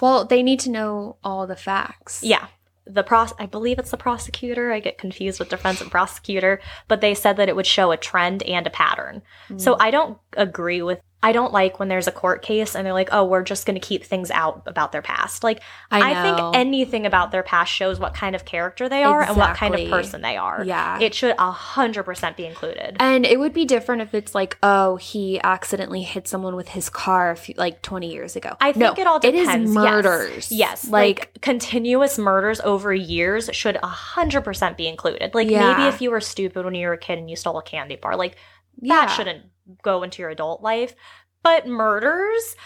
[0.02, 2.22] Well, they need to know all the facts.
[2.22, 2.46] Yeah.
[2.92, 4.72] The pros I believe it's the prosecutor.
[4.72, 7.96] I get confused with defense and prosecutor, but they said that it would show a
[7.96, 9.22] trend and a pattern.
[9.56, 9.82] So hmm.
[9.82, 13.10] I don't agree with I don't like when there's a court case and they're like,
[13.12, 16.56] "Oh, we're just going to keep things out about their past." Like I, I, think
[16.56, 19.90] anything about their past shows what kind of character they are and what kind of
[19.90, 20.64] person they are.
[20.64, 20.98] Yeah.
[20.98, 22.96] It should a hundred percent be included.
[23.00, 26.88] And it would be different if it's like, oh, he accidentally hit someone with his
[26.88, 28.56] car a few, like 20 years ago.
[28.60, 29.48] I think No, it all depends.
[29.50, 29.74] It is Yes.
[29.74, 30.52] murders.
[30.52, 30.88] Yes.
[30.88, 35.34] Like, Like, continuous murders over years should 100% be included.
[35.34, 35.76] Like Yeah.
[35.76, 37.96] maybe if you were stupid when you were a kid and you stole a candy
[37.96, 38.36] bar, like
[38.80, 39.06] yeah.
[39.06, 39.44] that shouldn't
[39.82, 40.94] go into your adult life.
[41.42, 42.56] But murders?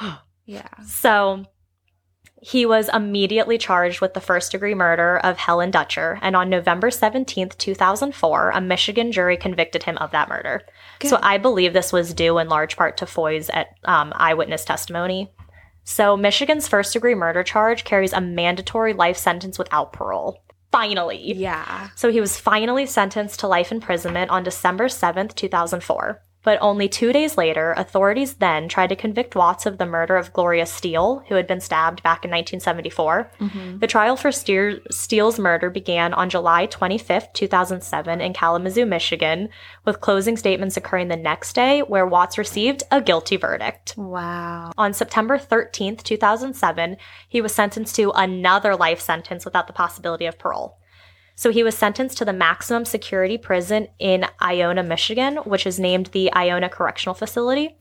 [0.48, 0.68] Yeah.
[0.86, 1.44] So
[2.40, 6.18] he was immediately charged with the first degree murder of Helen Dutcher.
[6.22, 10.62] And on November 17th, 2004, a Michigan jury convicted him of that murder.
[11.02, 15.32] So I believe this was due in large part to Foy's at, um, eyewitness testimony.
[15.82, 20.42] So Michigan's first degree murder charge carries a mandatory life sentence without parole.
[20.70, 21.34] Finally.
[21.34, 21.88] Yeah.
[21.96, 26.22] So he was finally sentenced to life imprisonment on December 7th, 2004.
[26.46, 30.32] But only two days later, authorities then tried to convict Watts of the murder of
[30.32, 33.32] Gloria Steele, who had been stabbed back in 1974.
[33.40, 33.78] Mm-hmm.
[33.78, 39.48] The trial for Steer- Steele's murder began on July 25, 2007, in Kalamazoo, Michigan,
[39.84, 43.94] with closing statements occurring the next day, where Watts received a guilty verdict.
[43.96, 44.70] Wow.
[44.78, 46.96] On September 13, 2007,
[47.28, 50.78] he was sentenced to another life sentence without the possibility of parole.
[51.36, 56.06] So he was sentenced to the maximum security prison in Iona, Michigan, which is named
[56.06, 57.76] the Iona Correctional Facility.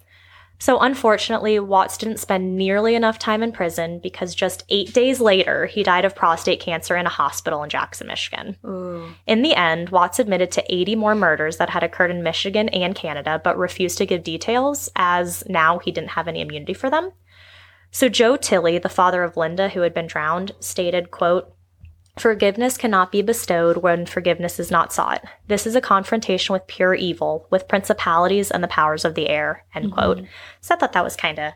[0.60, 5.66] So unfortunately, Watts didn't spend nearly enough time in prison because just eight days later,
[5.66, 8.58] he died of prostate cancer in a hospital in Jackson, Michigan.
[8.66, 9.08] Ooh.
[9.28, 12.96] In the end, Watts admitted to 80 more murders that had occurred in Michigan and
[12.96, 17.12] Canada, but refused to give details as now he didn't have any immunity for them.
[17.92, 21.55] So Joe Tilley, the father of Linda who had been drowned, stated, quote,
[22.18, 25.24] Forgiveness cannot be bestowed when forgiveness is not sought.
[25.48, 29.66] This is a confrontation with pure evil, with principalities and the powers of the air.
[29.74, 30.22] End quote.
[30.62, 31.54] So I thought that was kind of,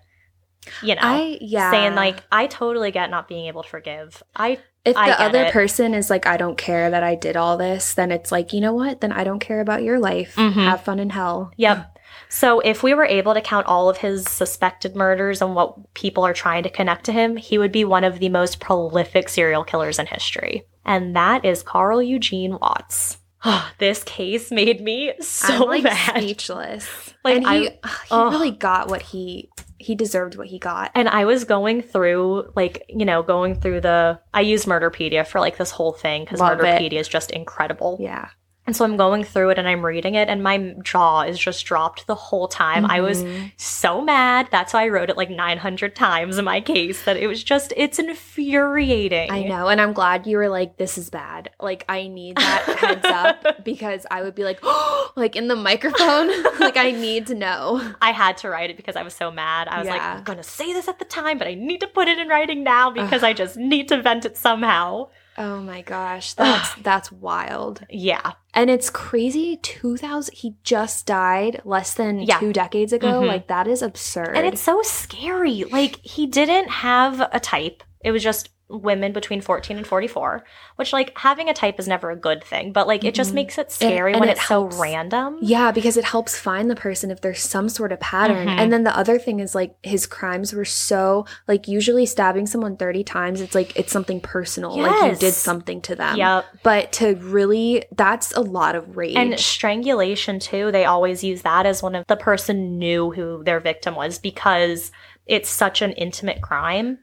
[0.84, 1.72] you know, I yeah.
[1.72, 4.22] saying like, I totally get not being able to forgive.
[4.36, 5.54] I if I the other it.
[5.54, 8.60] person is like, I don't care that I did all this, then it's like, you
[8.60, 9.02] know what?
[9.02, 10.36] Then I don't care about your life.
[10.36, 10.54] Mhm.
[10.54, 11.52] Have fun in hell.
[11.58, 11.99] Yep.
[12.30, 16.26] So if we were able to count all of his suspected murders and what people
[16.26, 19.63] are trying to connect to him, he would be one of the most prolific serial
[19.63, 20.63] killers in history.
[20.86, 23.17] And that is Carl Eugene Watts.
[23.80, 26.17] this case made me so I'm like mad.
[26.17, 27.13] speechless.
[27.24, 30.91] Like, and he, I- he really got what he he deserved what he got.
[30.93, 34.19] And I was going through, like, you know, going through the.
[34.34, 37.98] I use Murderpedia for like this whole thing because Murderpedia is just incredible.
[38.00, 38.30] Yeah.
[38.69, 41.65] And so I'm going through it and I'm reading it, and my jaw is just
[41.65, 42.86] dropped the whole time.
[42.86, 43.51] I was Mhm.
[43.58, 44.47] so mad.
[44.51, 47.73] That's why I wrote it like 900 times in my case that it was just,
[47.75, 49.32] it's infuriating.
[49.32, 52.77] I know, and I'm glad you were like, "This is bad." Like, I need that
[52.79, 54.60] heads up because I would be like,
[55.15, 56.27] like in the microphone,
[56.60, 57.82] like I need to know.
[58.03, 59.67] I had to write it because I was so mad.
[59.67, 61.88] I was like, I'm going to say this at the time, but I need to
[61.88, 65.08] put it in writing now because I just need to vent it somehow.
[65.41, 67.82] Oh my gosh, that's that's wild.
[67.89, 68.34] Yeah.
[68.54, 69.56] And it's crazy.
[69.58, 70.36] Two thousand.
[70.36, 72.39] He just died less than Yeah.
[72.39, 73.21] two decades ago.
[73.21, 73.28] Mhm.
[73.28, 74.36] Like that is absurd.
[74.36, 75.63] And it's so scary.
[75.63, 80.44] Like, he didn't have a type, it was just women between 14 and 44,
[80.76, 83.36] which, like, having a type is never a good thing, but, like, it just Mhm.
[83.36, 84.76] makes it scary and when it it's helps.
[84.76, 85.40] so random.
[85.42, 88.48] Yeah, because it helps find the person if there's some sort of pattern.
[88.48, 88.60] Mhm.
[88.60, 92.78] And then the other thing is like his crimes were so like usually stabbing someone
[92.78, 94.78] 30 times, it's like it's something personal.
[94.80, 96.18] Like you did something to them.
[96.18, 96.46] Yep.
[96.62, 99.16] But to really that's a lot of rage.
[99.16, 103.60] And strangulation too, they always use that as one of the person knew who their
[103.60, 104.92] victim was because
[105.26, 107.00] it's such an intimate crime.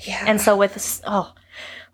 [0.00, 0.24] Yeah.
[0.26, 1.34] And so with oh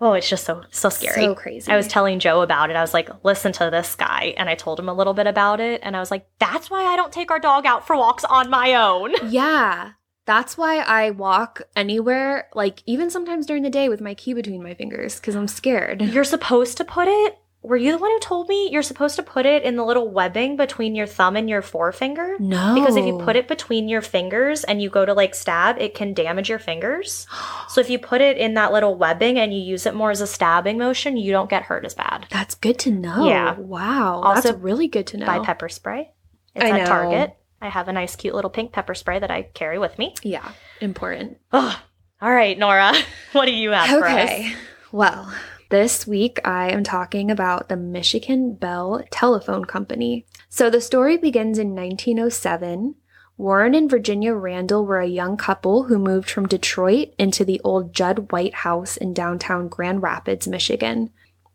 [0.01, 1.23] oh it's just so so scary.
[1.23, 1.71] So crazy.
[1.71, 2.77] I was telling Joe about it.
[2.77, 4.35] I was like, listen to this guy.
[4.37, 5.81] And I told him a little bit about it.
[5.83, 8.51] And I was like, that's why I don't take our dog out for walks on
[8.51, 9.15] my own.
[9.33, 9.93] Yeah.
[10.25, 14.63] That's why I walk anywhere, like even sometimes during the day with my key between
[14.63, 16.01] my fingers because I'm scared.
[16.01, 17.39] You're supposed to put it.
[17.63, 20.11] Were you the one who told me you're supposed to put it in the little
[20.11, 22.37] webbing between your thumb and your forefinger?
[22.41, 22.75] No.
[22.75, 25.95] Because if you put it between your fingers and you go to like stab, it
[25.95, 27.27] can damage your fingers.
[27.69, 30.21] So if you put it in that little webbing and you use it more as
[30.21, 32.27] a stabbing motion, you don't get hurt as bad.
[32.29, 33.27] That's good to know.
[33.27, 33.55] Yeah.
[33.57, 34.21] Wow.
[34.21, 35.25] Also, that's really good to know.
[35.25, 36.13] Buy pepper spray.
[36.55, 36.85] It's I at know.
[36.85, 37.35] Target.
[37.63, 40.15] I have a nice, cute little pink pepper spray that I carry with me.
[40.23, 40.53] Yeah.
[40.83, 41.39] Important.
[41.51, 41.81] Oh,
[42.21, 42.93] all right, Nora.
[43.33, 44.25] What do you have for us?
[44.25, 44.55] Okay.
[44.93, 45.33] Well,
[45.73, 50.27] this week I am talking about the Michigan Bell Telephone Company.
[50.51, 52.95] So the story begins in 1907.
[53.39, 57.95] Warren and Virginia Randall were a young couple who moved from Detroit into the old
[57.95, 61.09] Judd White House in downtown Grand Rapids, Michigan.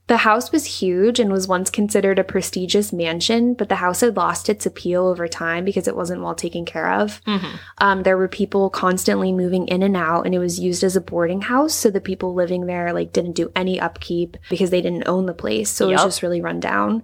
[0.07, 4.15] The house was huge and was once considered a prestigious mansion, but the house had
[4.15, 7.21] lost its appeal over time because it wasn't well taken care of.
[7.27, 7.59] Mhm.
[7.79, 11.01] Um, there were people constantly moving in and out, and it was used as a
[11.01, 11.73] boarding house.
[11.73, 15.33] So the people living there like didn't do any upkeep because they didn't own the
[15.33, 15.69] place.
[15.69, 17.03] So it was just really run down.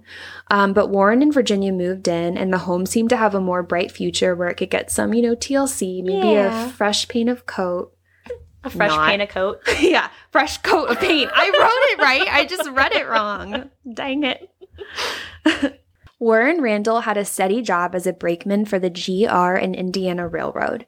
[0.50, 3.62] Um, but Warren and Virginia moved in, and the home seemed to have a more
[3.62, 6.66] bright future where it could get some, you know, TLC, maybe Yeah.
[6.66, 7.93] a fresh paint of coat.
[8.64, 9.08] A fresh Not.
[9.08, 9.60] paint of coat.
[9.80, 11.30] yeah, fresh coat of paint.
[11.34, 12.32] I wrote it right.
[12.34, 13.70] I just read it wrong.
[13.92, 14.50] Dang it.
[16.18, 20.86] Warren Randall had a steady job as a brakeman for the GR and Indiana Railroad.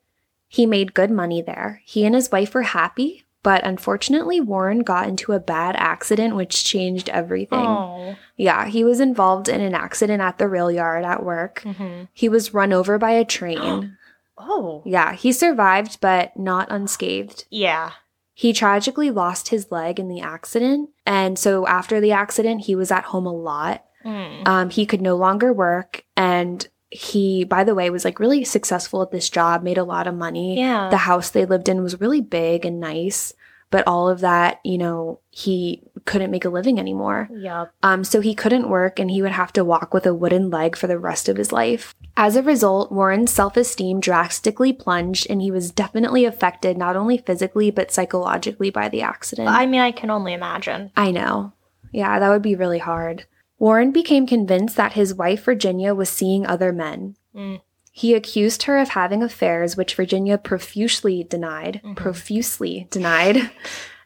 [0.49, 1.83] He made good money there.
[1.85, 6.65] He and his wife were happy, but unfortunately, Warren got into a bad accident which
[6.65, 7.59] changed everything.
[7.59, 8.17] Oh.
[8.37, 11.61] Yeah, he was involved in an accident at the rail yard at work.
[11.63, 13.99] hmm He was run over by a train.
[14.39, 14.83] Oh.
[14.85, 17.47] yeah, he survived, but not unscathed.
[17.51, 17.93] Yeah.
[18.35, 20.91] He tragically lost his leg in the accident.
[21.07, 23.85] And so after the accident, he was at home a lot.
[24.05, 24.47] Mm.
[24.47, 26.05] Um, he could no longer work.
[26.17, 30.07] And he, by the way, was like really successful at this job, made a lot
[30.07, 30.59] of money.
[30.59, 30.91] Yeah.
[30.91, 33.33] The house they lived in was really big and nice,
[33.71, 37.29] but all of that, you know, he couldn't make a living anymore.
[37.33, 37.73] Yep.
[37.83, 40.77] Um, so he couldn't work and he would have to walk with a wooden leg
[40.77, 41.95] for the rest of his life.
[42.17, 47.19] As a result, Warren's self esteem drastically plunged and he was definitely affected not only
[47.19, 49.49] physically but psychologically by the accident.
[49.49, 50.91] I mean, I can only imagine.
[50.97, 51.53] I know.
[51.93, 53.27] Yeah, that would be really hard.
[53.59, 57.17] Warren became convinced that his wife Virginia was seeing other men.
[57.35, 57.61] Mm.
[57.91, 61.81] He accused her of having affairs, which Virginia profusely denied.
[61.83, 61.97] Mhm.
[61.97, 63.51] Profusely denied.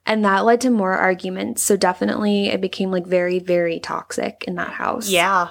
[0.06, 1.62] And that led to more arguments.
[1.62, 5.08] So definitely it became like very, very toxic in that house.
[5.08, 5.48] Yeah.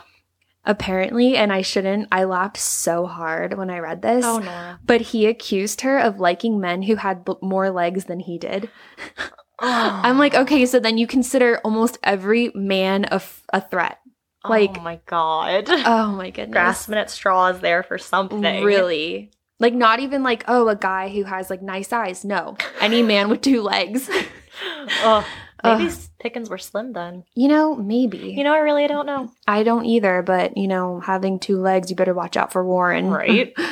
[0.66, 4.26] Apparently, and I shouldn't, I laughed so hard when I read this.
[4.26, 4.76] Oh, no.
[4.86, 8.70] But he accused her of liking men who had b- more legs than he did.
[9.18, 9.32] oh.
[10.04, 14.00] I'm like, okay, so then you consider almost every man a, f- a threat.
[14.44, 15.66] Oh like- oh my god.
[15.70, 16.54] Oh my goodness.
[16.54, 18.64] Grasping at straws there for something.
[18.64, 19.32] Really?
[19.60, 22.24] Like, not even like, oh, a guy who has like nice eyes.
[22.24, 24.10] No, any man with two legs.
[25.04, 25.26] Ugh.
[25.64, 25.94] Maybe Ugh.
[26.20, 27.26] Pickens were slim then.
[27.36, 28.34] You know, maybe.
[28.38, 29.32] You know, I really don't know.
[29.48, 33.10] I don't either, but you know, having two legs, you better watch out for Warren.
[33.10, 33.54] Right?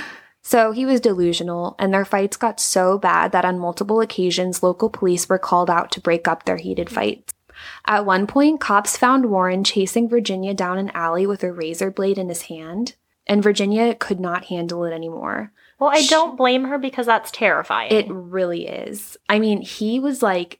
[0.47, 4.89] So he was delusional, and their fights got so bad that on multiple occasions, local
[4.89, 7.33] police were called out to break up their heated fights.
[7.85, 12.17] At one point, cops found Warren chasing Virginia down an alley with a razor blade
[12.17, 15.51] in his hand, and Virginia could not handle it anymore.
[15.79, 17.91] Well, I don't blame her because that's terrifying.
[17.91, 19.17] It really is.
[19.29, 20.59] I mean, he was like,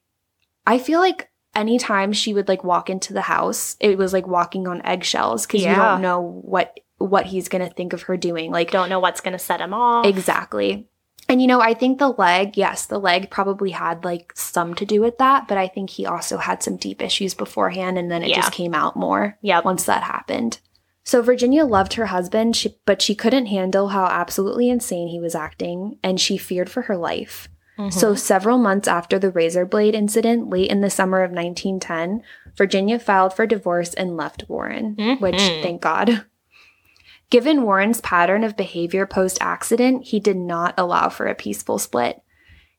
[0.65, 4.68] I feel like anytime she would like walk into the house, it was like walking
[4.68, 5.93] on eggshells because you Yeah.
[5.93, 8.51] don't know what what he's gonna think of her doing.
[8.51, 10.03] Like, don't know what's going to set him off.
[10.07, 10.88] Exactly.
[11.30, 14.86] And you know, I think the leg, yes, the leg probably had like some to
[14.86, 18.24] do with that, but I think he also had some deep issues beforehand and then
[18.24, 18.38] it Yeah.
[18.38, 19.63] just came out more Yep.
[19.65, 20.59] once that happened.
[21.08, 25.36] So Virginia loved her husband, she, but she couldn't handle how absolutely insane he was
[25.36, 27.47] acting and she feared for her life.
[27.80, 27.93] Mhm.
[27.93, 32.24] So several months after the razor blade incident, late in the summer of 1910,
[32.58, 35.62] Virginia filed for divorce and left Warren, which Mhm.
[35.62, 36.26] thank God.
[37.30, 42.22] Given Warren's pattern of behavior post accident, he did not allow for a peaceful split.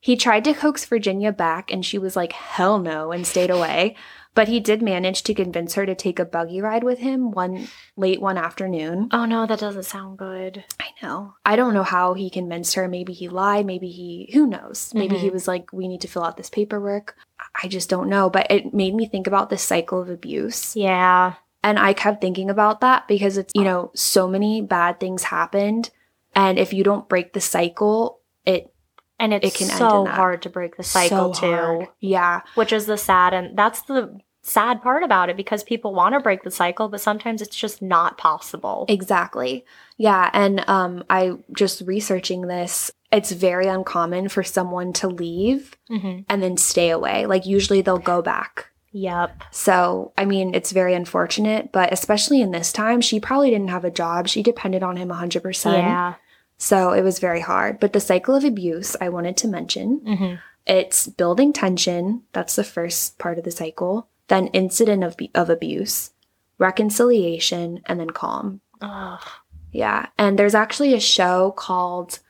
[0.01, 3.97] He tried to coax Virginia back, and she was like, hell no, and stayed away.
[4.39, 7.66] But he did manage to convince her to take a buggy ride with him one
[7.97, 9.09] late one afternoon.
[9.12, 10.64] oh no, that doesn't sound good.
[10.78, 11.34] I know.
[11.45, 12.86] I don't know how he convinced her.
[12.86, 13.66] Maybe he lied.
[13.66, 14.93] Maybe he, who knows?
[14.95, 15.32] Maybe he Mhm.
[15.32, 17.16] was like, we need to fill out this paperwork.
[17.61, 18.30] I just don't know.
[18.30, 20.76] But it made me think about this cycle of abuse.
[20.76, 21.34] Yeah.
[21.64, 25.91] And I kept thinking about that because it's, you know, so many bad things happened.
[26.36, 28.72] And if you don't break the cycle, it
[29.20, 30.14] And it's It can end so in that.
[30.14, 31.89] hard to break the cycle so too, hard.
[31.99, 32.43] Yeah.
[32.55, 36.20] which is the sad and that's the sad part about it because people want to
[36.20, 38.86] break the cycle, but sometimes it's just not possible.
[38.88, 39.64] Exactly.
[39.96, 40.30] Yeah.
[40.32, 46.42] And um, I just researching this, it's very uncommon for someone to leave hmm and
[46.42, 47.26] then stay away.
[47.26, 48.70] Like usually they'll go back.
[48.92, 49.42] Yep.
[49.51, 53.84] So, I mean, it's very unfortunate, but especially in this time, she probably didn't have
[53.84, 54.28] a job.
[54.28, 55.64] She depended on him 100%.
[55.64, 56.14] Yeah.
[56.57, 57.80] So it was very hard.
[57.80, 60.34] But the cycle of abuse, I wanted to mention, hmm
[60.70, 62.24] it's building tension.
[62.34, 64.07] That's the first part of the cycle.
[64.29, 66.11] Then incident of, of abuse,
[66.59, 68.61] reconciliation, and then calm.
[68.81, 69.24] Ugh.
[69.72, 70.07] Yeah.
[70.16, 72.20] And there's actually a show called,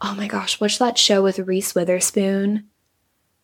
[0.00, 2.68] oh my gosh, what's that show with Reese Witherspoon?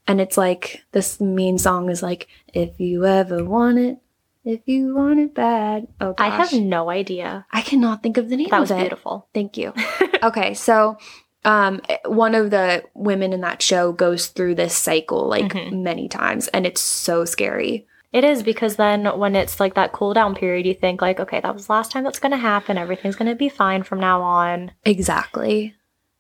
[0.06, 3.98] And it's like, this main song is like, if you ever want it,
[4.44, 5.88] if you want it bad.
[6.00, 6.24] Oh gosh.
[6.24, 7.46] I have no idea.
[7.50, 9.28] I cannot think of the name That was beautiful.
[9.34, 9.74] Thank you.
[10.22, 10.98] okay, so
[11.46, 15.82] um one of the women in that show goes through this cycle like Mhm.
[15.82, 17.86] many times and it's so scary.
[18.12, 21.40] It is because then when it's like that cool down period, you think like, okay,
[21.40, 22.78] that was the last time that's going to happen.
[22.78, 24.70] Everything's going to be fine from now on.
[24.86, 25.74] Exactly.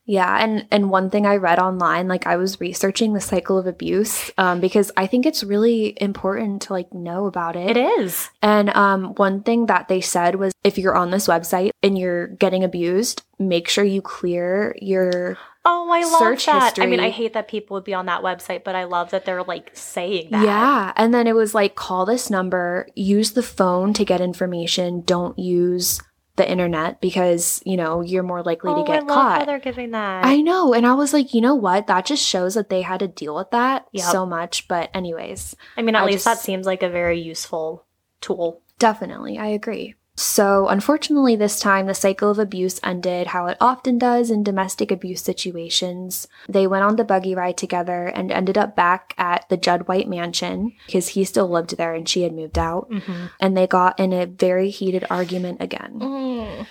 [0.06, 3.66] Yeah, and and one thing I read online, like I was researching the cycle of
[3.66, 7.76] abuse, um, because I think it's really important to like know about it.
[7.76, 8.30] It is.
[8.40, 12.28] And um, one thing that they said was, if you're on this website and you're
[12.28, 15.36] getting abused, make sure you clear your
[15.68, 16.78] Oh, I love Search that.
[16.78, 19.24] I mean, I hate that people would be on that website, but I love that
[19.24, 20.44] they're like saying that.
[20.44, 20.92] Yeah.
[20.94, 25.00] And then it was like, call this number, use the phone to get information.
[25.00, 26.00] Don't use
[26.36, 29.46] the internet because, you know, you're more likely oh, to get I love how caught.
[29.46, 30.24] they're giving that.
[30.24, 30.72] I know.
[30.72, 31.88] And I was like, you know what?
[31.88, 34.04] That just shows that they had to deal with that Yep.
[34.04, 34.68] so much.
[34.68, 37.84] But, anyways, I mean, at I least that seems like a very useful
[38.20, 38.62] tool.
[38.78, 39.95] definitely, I agree.
[40.18, 44.90] So, unfortunately, this time the cycle of abuse ended how it often does in domestic
[44.90, 46.26] abuse situations.
[46.48, 50.08] They went on the buggy ride together and ended up back at the Judd White
[50.08, 52.90] mansion because he still lived there and she had moved out.
[52.90, 53.26] Mm-hmm.
[53.40, 56.66] and they got in a very heated argument again.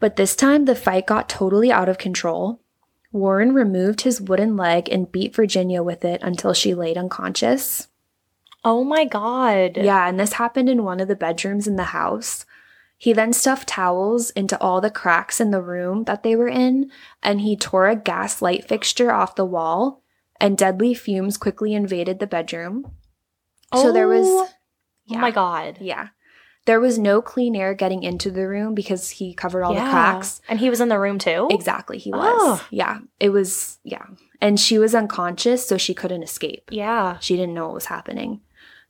[0.00, 2.60] But this time, the fight got totally out of control.
[3.12, 7.88] Warren removed his wooden leg and beat Virginia with it until she laid unconscious.
[8.64, 9.76] Oh my god.
[9.76, 12.45] Yeah, and this happened in one of the bedrooms in the house.
[12.98, 16.90] He then stuffed towels into all the cracks in the room that they were in,
[17.22, 20.02] and he tore a gas light fixture off the wall,
[20.40, 22.90] and deadly fumes quickly invaded the bedroom.
[23.72, 24.26] Oh, So there was.
[24.26, 24.48] Oh
[25.04, 25.20] Yeah.
[25.20, 25.78] my god.
[25.80, 26.08] Yeah.
[26.64, 30.40] There was no clean air getting into the room because he covered all the cracks.
[30.48, 31.46] And he was in the room too?
[31.50, 32.24] Exactly, he was.
[32.28, 32.66] Oh.
[32.70, 32.98] Yeah.
[33.20, 34.04] It was, yeah.
[34.40, 36.68] And she was unconscious, so she couldn't escape.
[36.72, 37.18] Yeah.
[37.20, 38.40] She didn't know what was happening.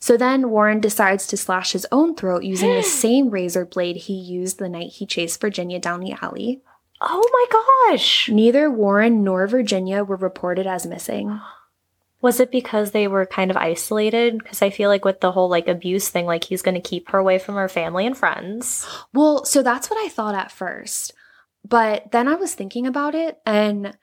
[0.07, 4.12] So then Warren decides to slash his own throat using the same razor blade he
[4.12, 6.62] used the night he chased Virginia down the alley.
[7.00, 8.28] Oh my gosh.
[8.28, 11.40] Neither Warren nor Virginia were reported as missing.
[12.20, 14.38] Was it because they were kind of isolated?
[14.38, 17.09] Because I feel like with the whole like abuse thing, like he's going to keep
[17.09, 18.86] her away from her family and friends.
[19.12, 21.14] Well, so that's what I thought at first.
[21.68, 23.98] But then I was thinking about it and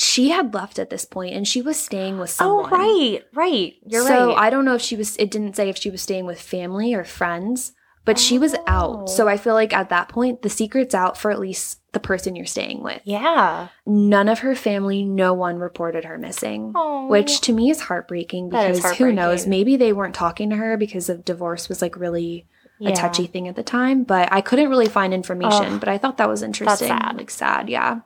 [0.00, 2.70] she had left at this point and she was staying with oh, someone.
[2.72, 3.74] Oh, right, right.
[3.86, 4.34] You're so right.
[4.34, 6.40] So I don't know if she was, it didn't say if she was staying with
[6.40, 7.72] family or friends,
[8.06, 8.62] but she was Oh.
[8.66, 9.10] out.
[9.10, 12.34] So I feel like at that point, the secret's out for at least the person
[12.34, 13.02] you're staying with.
[13.04, 13.68] yeah.
[13.84, 16.72] None of her family, no one reported her missing.
[16.74, 17.06] Oh.
[17.08, 19.46] Which to me is heartbreaking is because who knows?
[19.46, 22.46] Maybe they weren't talking to her because of divorce was like really
[22.82, 25.78] a touchy thing at the time, but I couldn't really find information.
[25.78, 26.88] But I thought that was interesting.
[26.88, 27.16] sad.
[27.18, 28.00] Like sad, yeah.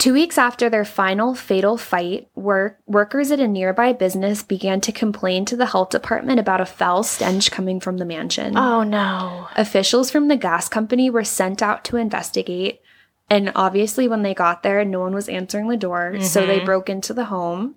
[0.00, 4.92] Two weeks after their final fatal fight, work workers at a nearby business began to
[4.92, 8.56] complain to the health department about a foul stench coming from the mansion.
[8.56, 9.48] Oh no.
[9.56, 12.80] Officials from the gas company were sent out to investigate,
[13.28, 16.64] and obviously, when they got there, no one was answering the door, so they Mhm.
[16.64, 17.74] broke into the home.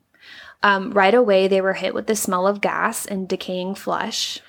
[0.64, 4.40] Um, right away, they were hit with the smell of gas and decaying flesh.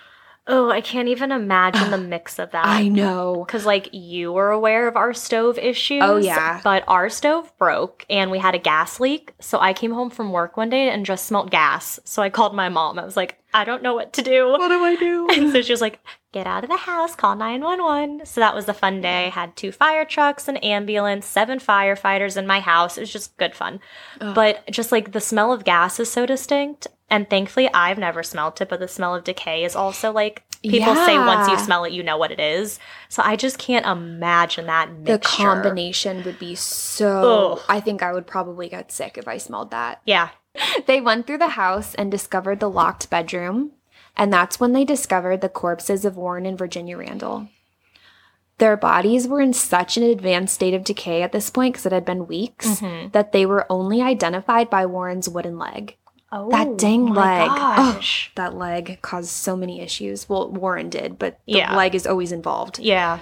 [0.46, 2.66] Oh, I can't even imagine the mix of that.
[2.66, 3.44] I know.
[3.46, 6.02] Because, like, you were aware of our stove issues.
[6.04, 6.60] Oh, yeah.
[6.62, 9.32] But our stove broke and we had a gas leak.
[9.40, 11.98] So I came home from work one day and just smelt gas.
[12.04, 12.98] So I called my mom.
[12.98, 14.48] I was like, I don't know what to do.
[14.48, 15.28] What do I do?
[15.34, 16.00] And so she was like,
[16.32, 18.26] get out of the house, call 911.
[18.26, 19.26] So that was a fun day.
[19.26, 22.98] I had two fire trucks, an ambulance, seven firefighters in my house.
[22.98, 23.80] It was just good fun.
[24.20, 24.34] Ugh.
[24.34, 26.88] But just like the smell of gas is so distinct.
[27.10, 30.94] And thankfully, I've never smelled it, but the smell of decay is also like people
[30.94, 32.78] say once you smell it, you know what it is.
[33.10, 37.52] So I just can't imagine that the combination would be so.
[37.52, 37.60] Ugh.
[37.68, 40.00] I think I would probably get sick if I smelled that.
[40.06, 40.30] Yeah.
[40.86, 43.72] They went through the house and discovered the locked bedroom,
[44.16, 47.48] and that's when they discovered the corpses of Warren and Virginia Randall.
[48.58, 51.92] Their bodies were in such an advanced state of decay at this point because it
[51.92, 53.10] had been weeks Mhm.
[53.12, 55.96] that they were only identified by Warren's wooden leg.
[56.36, 57.48] Oh, That dang leg.
[57.48, 58.32] Gosh.
[58.34, 60.28] That leg caused so many issues.
[60.28, 61.76] Well, Warren did, but the Yeah.
[61.76, 62.80] leg is always involved.
[62.80, 63.20] Yeah.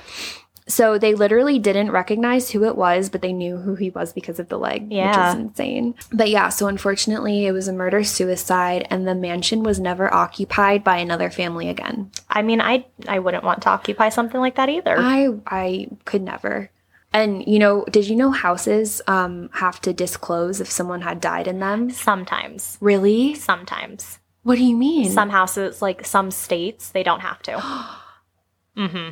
[0.68, 4.38] So they literally didn't recognize who it was, but they knew who he was because
[4.38, 5.08] of the leg, Yeah.
[5.08, 5.94] which is insane.
[6.12, 10.84] But yeah, so unfortunately, it was a murder suicide, and the mansion was never occupied
[10.84, 12.10] by another family again.
[12.30, 14.96] I mean, I I wouldn't want to occupy something like that either.
[14.98, 16.70] I I could never.
[17.12, 21.46] And you know, did you know houses um have to disclose if someone had died
[21.46, 21.90] in them?
[21.90, 22.78] Sometimes.
[22.80, 23.34] Really?
[23.34, 24.18] Sometimes.
[24.42, 25.10] What do you mean?
[25.10, 27.52] Some houses, like some states, they don't have to.
[28.76, 29.10] mm-hmm.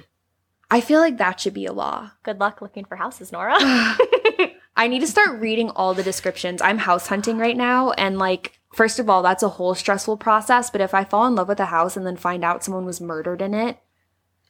[0.72, 2.12] I feel like that should be a law.
[2.22, 3.56] Good luck looking for houses, Nora.
[4.76, 6.62] I need to start reading all the descriptions.
[6.62, 10.70] I'm house hunting right now, and like, first of all, that's a whole stressful process.
[10.70, 13.00] But if I fall in love with a house and then find out someone was
[13.00, 13.78] murdered in it,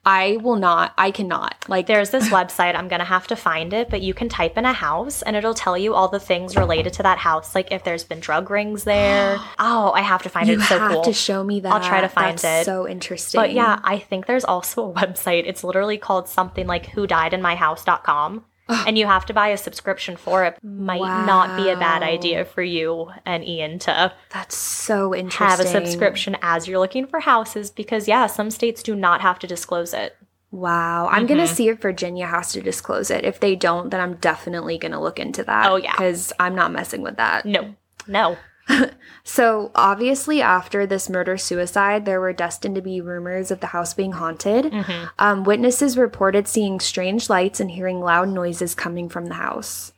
[0.05, 0.95] I will not.
[0.97, 1.67] I cannot.
[1.69, 4.57] Like, There's this website, I'm going to have to find it, but you can type
[4.57, 7.55] in a house and it'll tell you all the things related to that house.
[7.55, 9.37] Like if there's been drug rings there.
[9.59, 10.61] oh, I have to find you it.
[10.61, 11.03] It's so have cool.
[11.03, 11.73] to show me that.
[11.73, 12.71] I'll try to find That's it.
[12.71, 13.39] So interesting.
[13.39, 15.45] But yeah, I think there's also a website.
[15.47, 18.45] It's literally called something like who died in my house.com.
[18.87, 20.57] and you have to buy a subscription for it.
[20.63, 25.47] Might not be a bad idea for you and Ian to that's so interesting.
[25.47, 29.39] have a subscription as you're looking for houses because yeah, some states do not have
[29.41, 30.17] to disclose it.
[30.51, 31.07] Wow.
[31.07, 31.55] I'm going to mm-hmm.
[31.55, 33.25] see if Virginia has to disclose it.
[33.25, 35.71] If they don't, then I'm definitely going to look into that.
[35.71, 35.93] Oh, yeah.
[35.93, 37.45] Because I'm not messing with that.
[37.45, 37.77] No.
[38.09, 38.37] No.
[39.23, 43.93] So, obviously, after this murder suicide, there were destined to be rumors of the house
[43.95, 44.73] being haunted.
[44.73, 49.93] hmm Um, witnesses reported seeing strange lights and hearing loud noises coming from the house.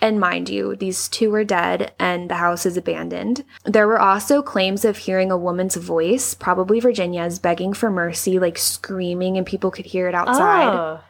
[0.00, 3.44] And mind you, these two were dead and the house is abandoned.
[3.64, 8.58] There were also claims of hearing a woman's voice, probably Virginia's, begging for mercy, like
[8.58, 10.74] screaming, and people could hear it outside.
[10.76, 11.00] Oh.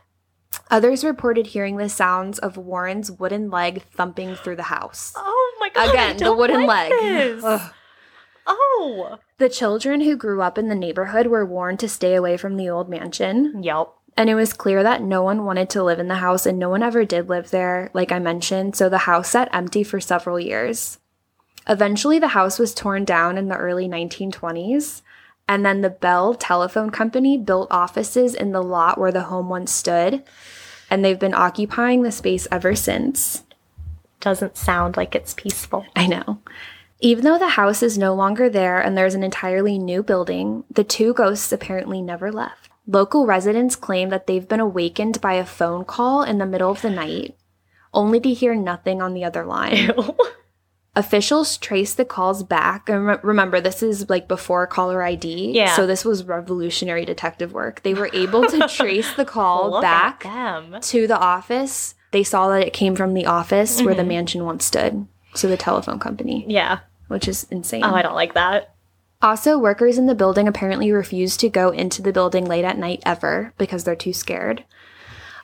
[0.71, 5.13] Others reported hearing the sounds of Warren's wooden leg thumping through the house.
[5.17, 5.91] Oh my god.
[5.91, 7.41] Again, the wooden like leg.
[8.49, 9.19] Oh.
[9.39, 12.69] The children who grew up in the neighborhood were warned to stay away from the
[12.69, 13.63] old mansion.
[13.63, 13.89] Yep.
[14.17, 16.71] And it was clear that no one wanted to live in the house and no
[16.71, 20.41] one ever did live there, like I mentioned, so the house sat empty for several
[20.41, 20.99] years.
[21.69, 25.03] Eventually, the house was torn down in the early 1920s,
[25.49, 29.73] and then the Bell Telephone Company built offices in the lot where the home once
[29.73, 30.23] stood,
[30.91, 33.45] and they've been occupying the space ever since.
[34.21, 35.87] Doesn't sound like it's peaceful.
[35.95, 36.41] I know.
[37.01, 40.85] Even though the house is no longer there and there's an entirely new building, the
[40.85, 42.71] two ghosts apparently never left.
[42.87, 46.83] Local residents claim that they've been awakened by a phone call in the middle of
[46.83, 47.37] the night,
[47.93, 49.91] only to hear nothing on the other line.
[50.97, 52.89] Officials traced the calls back.
[52.89, 55.53] And re- remember, this is like before caller ID.
[55.53, 55.77] Yeah.
[55.77, 57.83] So this was revolutionary detective work.
[57.83, 61.95] They were able to trace the call back to the office.
[62.13, 64.09] They saw that it came from the office where the Mm-hmm.
[64.09, 65.07] mansion once stood.
[65.35, 66.79] So the telephone company, Yeah.
[67.09, 67.85] which is insane.
[67.85, 68.73] Oh, I don't like that.
[69.21, 73.03] Also, workers in the building apparently refuse to go into the building late at night
[73.05, 74.65] ever because they're too scared.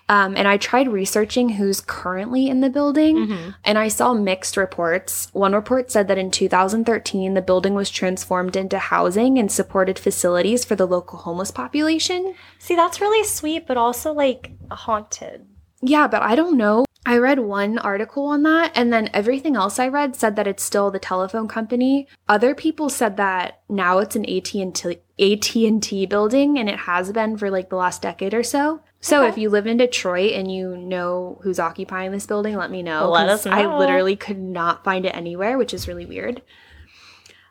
[0.09, 5.29] Um, and I tried researching who's currently in the building, and I saw mixed reports.
[5.33, 10.65] One report said that in 2013, the building was transformed into housing and supported facilities
[10.65, 12.35] for the local homeless population.
[12.59, 15.47] See, that's really sweet, but also like haunted.
[15.81, 16.85] Yeah, but I don't know.
[17.05, 20.63] I read one article on that, and then everything else I read said that it's
[20.63, 22.07] still the telephone company.
[22.29, 26.69] Other people said that now it's an AT and T AT and T building, and
[26.69, 28.83] it has been for like the last decade or so.
[29.03, 29.29] So Okay.
[29.31, 33.11] if you live in Detroit and you know who's occupying this building, let me know.
[33.11, 36.41] Let us I literally could not find it anywhere, which is really weird.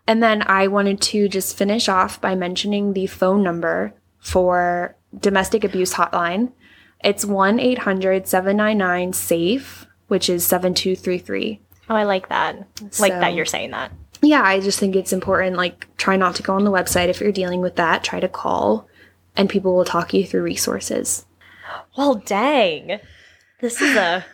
[0.07, 5.65] And then I wanted to just finish off by mentioning the phone number for domestic
[5.65, 6.53] abuse hotline.
[7.03, 11.59] It's 1 800 799 SAFE, which is 7233.
[11.89, 12.65] Oh, I like that.
[12.99, 13.91] Like that you're saying that.
[14.21, 15.57] Yeah, I just think it's important.
[15.57, 18.03] Like, try not to go on the website if you're dealing with that.
[18.03, 18.87] Try to call,
[19.35, 21.25] and people will talk you through resources.
[21.97, 22.99] Well, dang.
[23.59, 24.25] This is a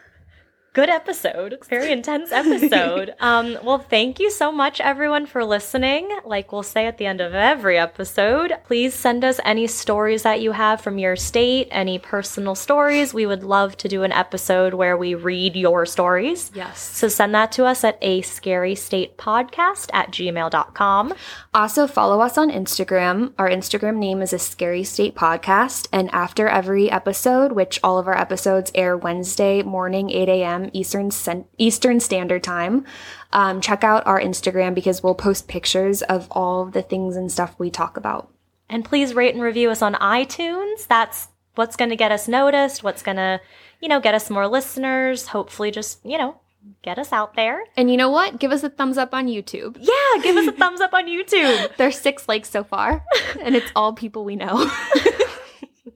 [0.78, 1.58] good episode.
[1.68, 3.16] Very intense episode.
[3.20, 6.08] Um, well, thank you so much, everyone, for listening.
[6.24, 10.40] Like we'll say at the end of every episode, please send us any stories that
[10.40, 13.14] you have from your state, any personal stories.
[13.14, 16.52] We would love to do an episode where we read your stories.
[16.54, 16.80] Yes.
[16.80, 21.14] So send that to us at a scary state podcast at gmail.com.
[21.54, 23.34] Also, follow us on Instagram.
[23.40, 25.88] Our Instagram name is a Scary State Podcast.
[25.92, 30.67] And after every episode, which all of our episodes air Wednesday morning, 8 a.m.
[30.74, 31.12] Eastern
[31.58, 32.86] Eastern Standard Time,
[33.34, 37.56] um, check out our Instagram because we'll post pictures of all the things and stuff
[37.58, 38.32] we talk about.
[38.70, 40.88] And please rate and review us on iTunes.
[40.88, 43.40] That's what's going to get us noticed, what's going to,
[43.82, 46.40] you know, get us more listeners, hopefully just, you know,
[46.82, 47.64] get us out there.
[47.76, 48.40] And you know what?
[48.40, 49.78] Give us a thumbs up on YouTube.
[49.80, 51.76] Yeah, give us a thumbs up on YouTube.
[51.78, 53.04] There's six likes so far,
[53.42, 54.70] and it's all people we know.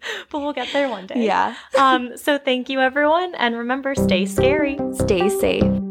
[0.29, 1.25] But we'll get there one day.
[1.25, 1.55] yeah.
[1.77, 4.79] Um, so thank you everyone and remember stay scary.
[4.93, 5.90] Stay safe.